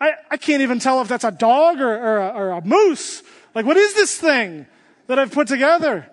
I, 0.00 0.12
I 0.30 0.36
can't 0.36 0.62
even 0.62 0.78
tell 0.78 1.00
if 1.00 1.08
that's 1.08 1.24
a 1.24 1.30
dog 1.30 1.80
or, 1.80 1.90
or, 1.90 2.18
a, 2.18 2.28
or 2.28 2.50
a 2.50 2.60
moose. 2.60 3.22
Like, 3.54 3.64
what 3.64 3.78
is 3.78 3.94
this 3.94 4.18
thing 4.18 4.66
that 5.06 5.18
I've 5.18 5.32
put 5.32 5.48
together? 5.48 6.10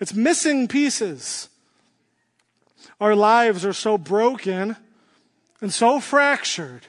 It's 0.00 0.14
missing 0.14 0.66
pieces. 0.66 1.48
Our 3.00 3.14
lives 3.14 3.64
are 3.64 3.72
so 3.72 3.96
broken 3.98 4.76
and 5.60 5.72
so 5.72 6.00
fractured 6.00 6.88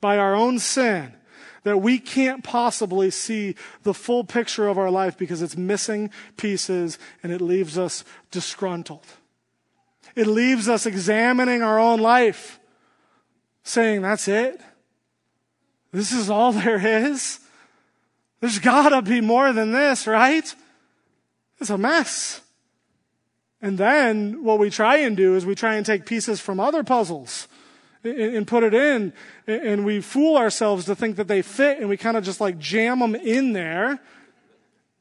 by 0.00 0.18
our 0.18 0.34
own 0.34 0.58
sin 0.58 1.14
that 1.64 1.78
we 1.78 1.98
can't 1.98 2.42
possibly 2.42 3.10
see 3.10 3.54
the 3.82 3.94
full 3.94 4.24
picture 4.24 4.68
of 4.68 4.78
our 4.78 4.90
life 4.90 5.16
because 5.16 5.42
it's 5.42 5.56
missing 5.56 6.10
pieces 6.36 6.98
and 7.22 7.32
it 7.32 7.40
leaves 7.40 7.78
us 7.78 8.04
disgruntled. 8.30 9.06
It 10.14 10.26
leaves 10.26 10.68
us 10.68 10.86
examining 10.86 11.62
our 11.62 11.78
own 11.78 12.00
life, 12.00 12.58
saying, 13.62 14.02
That's 14.02 14.28
it? 14.28 14.60
This 15.92 16.12
is 16.12 16.30
all 16.30 16.52
there 16.52 16.84
is? 16.84 17.38
There's 18.40 18.58
gotta 18.58 19.02
be 19.02 19.20
more 19.20 19.52
than 19.52 19.72
this, 19.72 20.06
right? 20.06 20.54
It's 21.60 21.70
a 21.70 21.78
mess. 21.78 22.40
And 23.60 23.78
then 23.78 24.42
what 24.42 24.58
we 24.58 24.68
try 24.68 24.96
and 24.96 25.16
do 25.16 25.36
is 25.36 25.46
we 25.46 25.54
try 25.54 25.76
and 25.76 25.86
take 25.86 26.04
pieces 26.04 26.40
from 26.40 26.58
other 26.58 26.82
puzzles 26.82 27.46
and 28.04 28.46
put 28.46 28.64
it 28.64 28.74
in, 28.74 29.12
and 29.46 29.84
we 29.84 30.00
fool 30.00 30.36
ourselves 30.36 30.86
to 30.86 30.96
think 30.96 31.16
that 31.16 31.28
they 31.28 31.42
fit, 31.42 31.78
and 31.78 31.88
we 31.88 31.96
kind 31.96 32.16
of 32.16 32.24
just 32.24 32.40
like 32.40 32.58
jam 32.58 32.98
them 32.98 33.14
in 33.14 33.52
there, 33.52 34.00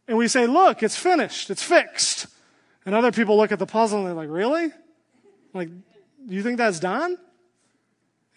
and 0.08 0.18
we 0.18 0.28
say, 0.28 0.46
look, 0.46 0.84
it's 0.84 0.98
finished, 0.98 1.50
it's 1.50 1.64
fixed. 1.64 2.28
And 2.86 2.96
other 2.96 3.12
people 3.12 3.38
look 3.38 3.52
at 3.52 3.60
the 3.60 3.66
puzzle 3.66 4.00
and 4.00 4.08
they're 4.08 4.14
like, 4.14 4.30
really? 4.30 4.72
Like, 5.54 5.70
do 5.70 6.36
you 6.36 6.44
think 6.44 6.58
that's 6.58 6.80
done? 6.80 7.18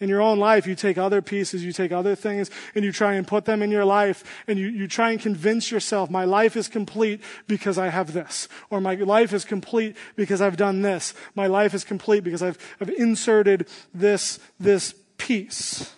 In 0.01 0.09
your 0.09 0.21
own 0.21 0.39
life, 0.39 0.67
you 0.67 0.75
take 0.75 0.97
other 0.97 1.21
pieces, 1.21 1.63
you 1.63 1.71
take 1.71 1.93
other 1.93 2.15
things, 2.15 2.51
and 2.75 2.83
you 2.83 2.91
try 2.91 3.13
and 3.13 3.25
put 3.25 3.45
them 3.45 3.61
in 3.61 3.71
your 3.71 3.85
life, 3.85 4.25
and 4.45 4.59
you, 4.59 4.67
you 4.67 4.87
try 4.87 5.11
and 5.11 5.21
convince 5.21 5.71
yourself, 5.71 6.09
my 6.09 6.25
life 6.25 6.57
is 6.57 6.67
complete 6.67 7.21
because 7.47 7.77
I 7.77 7.87
have 7.87 8.11
this. 8.11 8.49
Or 8.69 8.81
my 8.81 8.95
life 8.95 9.31
is 9.31 9.45
complete 9.45 9.95
because 10.17 10.41
I've 10.41 10.57
done 10.57 10.81
this. 10.81 11.13
My 11.33 11.47
life 11.47 11.73
is 11.73 11.85
complete 11.85 12.25
because 12.25 12.43
I've, 12.43 12.57
I've 12.81 12.89
inserted 12.89 13.69
this, 13.93 14.39
this 14.59 14.93
piece. 15.17 15.93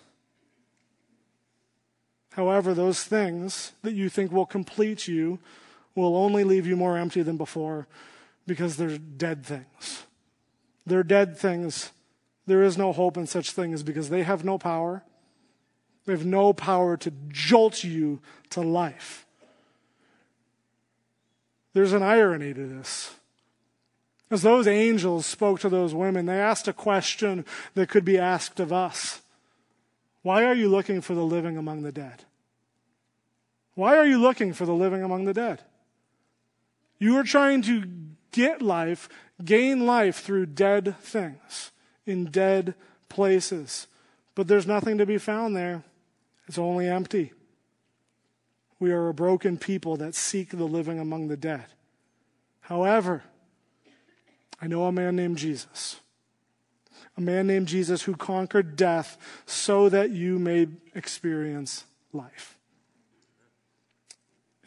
However, 2.34 2.76
those 2.76 3.04
things 3.04 3.72
that 3.82 3.94
you 3.94 4.10
think 4.10 4.32
will 4.32 4.46
complete 4.46 5.08
you 5.08 5.40
will 5.96 6.16
only 6.16 6.44
leave 6.44 6.68
you 6.68 6.76
more 6.76 6.96
empty 6.96 7.24
than 7.24 7.36
before 7.36 7.88
because 8.46 8.78
they're 8.78 9.00
dead 9.00 9.44
things. 9.44 10.04
They're 10.86 11.02
dead 11.02 11.36
things. 11.36 11.92
There 12.48 12.64
is 12.64 12.78
no 12.78 12.94
hope 12.94 13.18
in 13.18 13.28
such 13.28 13.52
things 13.52 13.84
because 13.84 14.10
they 14.10 14.24
have 14.24 14.44
no 14.44 14.58
power. 14.58 15.04
They 16.06 16.14
have 16.14 16.26
no 16.26 16.54
power 16.54 16.98
to 16.98 17.12
jolt 17.28 17.84
you 17.84 18.20
to 18.52 18.62
life. 18.62 19.26
There's 21.74 21.94
an 21.94 22.02
irony 22.02 22.54
to 22.54 22.66
this. 22.66 23.14
As 24.32 24.42
those 24.42 24.68
angels 24.68 25.26
spoke 25.26 25.60
to 25.60 25.70
those 25.70 25.94
women, 25.94 26.26
they 26.26 26.40
asked 26.40 26.68
a 26.68 26.74
question 26.74 27.46
that 27.76 27.90
could 27.90 28.04
be 28.04 28.18
asked 28.18 28.60
of 28.60 28.74
us 28.74 29.22
Why 30.22 30.44
are 30.46 30.56
you 30.56 30.70
looking 30.70 31.02
for 31.02 31.14
the 31.14 31.26
living 31.26 31.58
among 31.58 31.84
the 31.84 31.92
dead? 31.92 32.24
Why 33.76 33.96
are 33.96 34.06
you 34.06 34.18
looking 34.18 34.54
for 34.54 34.66
the 34.66 34.74
living 34.74 35.04
among 35.04 35.26
the 35.26 35.34
dead? 35.34 35.62
You 36.98 37.16
are 37.18 37.24
trying 37.24 37.62
to 37.64 37.84
get 38.32 38.62
life, 38.62 39.08
gain 39.44 39.86
life 39.86 40.22
through 40.22 40.48
dead 40.48 40.96
things, 41.00 41.72
in 42.08 42.26
dead 42.26 42.74
places. 43.10 43.88
But 44.34 44.48
there's 44.48 44.66
nothing 44.66 44.98
to 44.98 45.06
be 45.06 45.18
found 45.18 45.56
there, 45.56 45.84
it's 46.48 46.58
only 46.58 46.88
empty. 46.88 47.34
We 48.80 48.92
are 48.92 49.10
a 49.10 49.14
broken 49.14 49.58
people 49.58 49.98
that 49.98 50.16
seek 50.16 50.52
the 50.52 50.66
living 50.66 51.00
among 51.00 51.28
the 51.28 51.38
dead. 51.38 51.66
However, 52.62 53.24
I 54.62 54.68
know 54.68 54.86
a 54.86 54.92
man 54.92 55.16
named 55.16 55.38
Jesus. 55.38 56.00
A 57.16 57.22
man 57.22 57.48
named 57.48 57.68
Jesus 57.68 58.04
who 58.04 58.16
conquered 58.16 58.76
death 58.76 59.18
so 59.46 59.90
that 59.90 60.12
you 60.12 60.38
may 60.38 60.68
experience 60.94 61.86
life. 62.14 62.57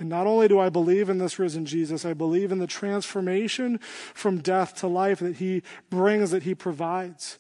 And 0.00 0.08
not 0.08 0.26
only 0.26 0.48
do 0.48 0.58
I 0.58 0.70
believe 0.70 1.08
in 1.10 1.18
this 1.18 1.38
risen 1.38 1.66
Jesus, 1.66 2.04
I 2.04 2.14
believe 2.14 2.50
in 2.50 2.58
the 2.58 2.66
transformation 2.66 3.78
from 4.14 4.38
death 4.38 4.74
to 4.76 4.86
life 4.86 5.20
that 5.20 5.36
he 5.36 5.62
brings, 5.90 6.30
that 6.30 6.44
he 6.44 6.54
provides. 6.54 7.38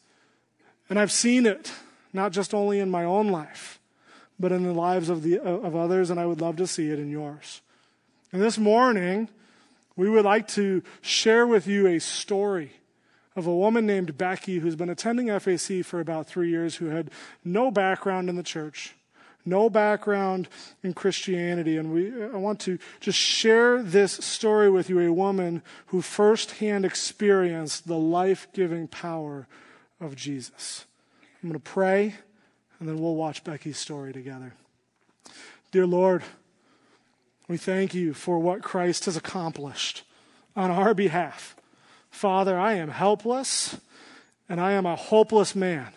And 0.88 0.98
I've 0.98 1.10
seen 1.10 1.46
it, 1.46 1.72
not 2.12 2.32
just 2.32 2.52
only 2.52 2.78
in 2.78 2.90
my 2.90 3.04
own 3.04 3.28
life, 3.28 3.80
but 4.38 4.52
in 4.52 4.62
the 4.62 4.72
lives 4.72 5.08
of, 5.08 5.22
the, 5.22 5.38
uh, 5.38 5.42
of 5.42 5.74
others, 5.74 6.10
and 6.10 6.20
I 6.20 6.26
would 6.26 6.40
love 6.40 6.56
to 6.56 6.66
see 6.66 6.90
it 6.90 6.98
in 6.98 7.10
yours. 7.10 7.62
And 8.32 8.42
this 8.42 8.58
morning, 8.58 9.28
we 9.96 10.10
would 10.10 10.24
like 10.24 10.46
to 10.48 10.82
share 11.00 11.46
with 11.46 11.66
you 11.66 11.86
a 11.86 11.98
story 11.98 12.72
of 13.36 13.46
a 13.46 13.54
woman 13.54 13.86
named 13.86 14.18
Becky 14.18 14.58
who's 14.58 14.76
been 14.76 14.90
attending 14.90 15.28
FAC 15.38 15.84
for 15.84 16.00
about 16.00 16.26
three 16.26 16.50
years, 16.50 16.76
who 16.76 16.86
had 16.86 17.10
no 17.44 17.70
background 17.70 18.28
in 18.28 18.36
the 18.36 18.42
church 18.42 18.96
no 19.44 19.70
background 19.70 20.48
in 20.82 20.94
Christianity. 20.94 21.76
And 21.76 21.92
we, 21.92 22.22
I 22.22 22.36
want 22.36 22.60
to 22.60 22.78
just 23.00 23.18
share 23.18 23.82
this 23.82 24.12
story 24.12 24.70
with 24.70 24.88
you 24.90 25.00
a 25.00 25.12
woman 25.12 25.62
who 25.86 26.02
firsthand 26.02 26.84
experienced 26.84 27.86
the 27.86 27.98
life 27.98 28.48
giving 28.52 28.88
power 28.88 29.46
of 30.00 30.16
Jesus. 30.16 30.84
I'm 31.42 31.48
going 31.48 31.60
to 31.60 31.70
pray, 31.70 32.14
and 32.78 32.88
then 32.88 32.98
we'll 32.98 33.16
watch 33.16 33.44
Becky's 33.44 33.78
story 33.78 34.12
together. 34.12 34.54
Dear 35.72 35.86
Lord, 35.86 36.22
we 37.48 37.56
thank 37.56 37.94
you 37.94 38.14
for 38.14 38.38
what 38.38 38.62
Christ 38.62 39.06
has 39.06 39.16
accomplished 39.16 40.04
on 40.54 40.70
our 40.70 40.94
behalf. 40.94 41.56
Father, 42.10 42.58
I 42.58 42.74
am 42.74 42.90
helpless, 42.90 43.76
and 44.48 44.60
I 44.60 44.72
am 44.72 44.84
a 44.84 44.96
hopeless 44.96 45.54
man 45.54 45.88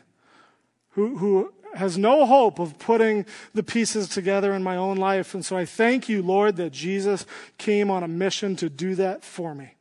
who, 0.91 1.17
who 1.17 1.53
has 1.75 1.97
no 1.97 2.25
hope 2.25 2.59
of 2.59 2.77
putting 2.79 3.25
the 3.53 3.63
pieces 3.63 4.07
together 4.07 4.53
in 4.53 4.63
my 4.63 4.75
own 4.75 4.97
life. 4.97 5.33
And 5.33 5.45
so 5.45 5.57
I 5.57 5.65
thank 5.65 6.07
you, 6.07 6.21
Lord, 6.21 6.55
that 6.57 6.71
Jesus 6.71 7.25
came 7.57 7.89
on 7.89 8.03
a 8.03 8.07
mission 8.07 8.55
to 8.57 8.69
do 8.69 8.95
that 8.95 9.23
for 9.23 9.55
me. 9.55 9.73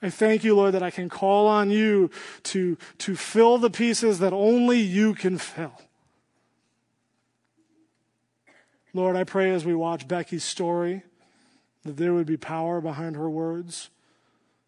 I 0.00 0.10
thank 0.10 0.42
you, 0.42 0.56
Lord, 0.56 0.74
that 0.74 0.82
I 0.82 0.90
can 0.90 1.08
call 1.08 1.46
on 1.46 1.70
you 1.70 2.10
to, 2.44 2.76
to 2.98 3.14
fill 3.14 3.58
the 3.58 3.70
pieces 3.70 4.18
that 4.18 4.32
only 4.32 4.80
you 4.80 5.14
can 5.14 5.38
fill. 5.38 5.80
Lord, 8.94 9.16
I 9.16 9.24
pray 9.24 9.52
as 9.52 9.64
we 9.64 9.74
watch 9.74 10.08
Becky's 10.08 10.44
story 10.44 11.02
that 11.84 11.96
there 11.96 12.12
would 12.12 12.26
be 12.26 12.36
power 12.36 12.80
behind 12.80 13.16
her 13.16 13.30
words, 13.30 13.90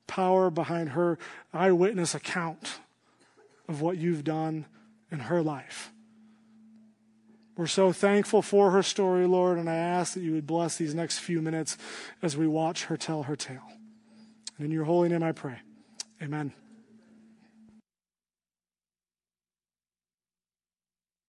power 0.07 0.51
behind 0.51 0.91
her 0.91 1.19
eyewitness 1.53 2.15
account 2.15 2.79
of 3.69 3.81
what 3.81 3.99
you've 3.99 4.25
done 4.25 4.67
in 5.11 5.21
her 5.21 5.43
life. 5.43 5.93
We're 7.57 7.67
so 7.69 7.93
thankful 7.93 8.43
for 8.43 8.73
her 8.73 8.83
story, 8.83 9.27
Lord, 9.27 9.59
and 9.59 9.71
I 9.71 9.77
ask 9.77 10.15
that 10.15 10.21
you 10.21 10.33
would 10.33 10.47
bless 10.47 10.77
these 10.77 10.95
next 10.95 11.19
few 11.19 11.41
minutes 11.41 11.79
as 12.21 12.37
we 12.37 12.49
watch 12.49 12.87
her 12.87 12.97
tell 12.97 13.25
her 13.25 13.37
tale. 13.37 13.69
And 14.59 14.67
in 14.67 14.73
your 14.73 14.85
holy 14.85 15.09
name 15.09 15.23
I 15.23 15.33
pray. 15.33 15.59
Amen. 16.21 16.53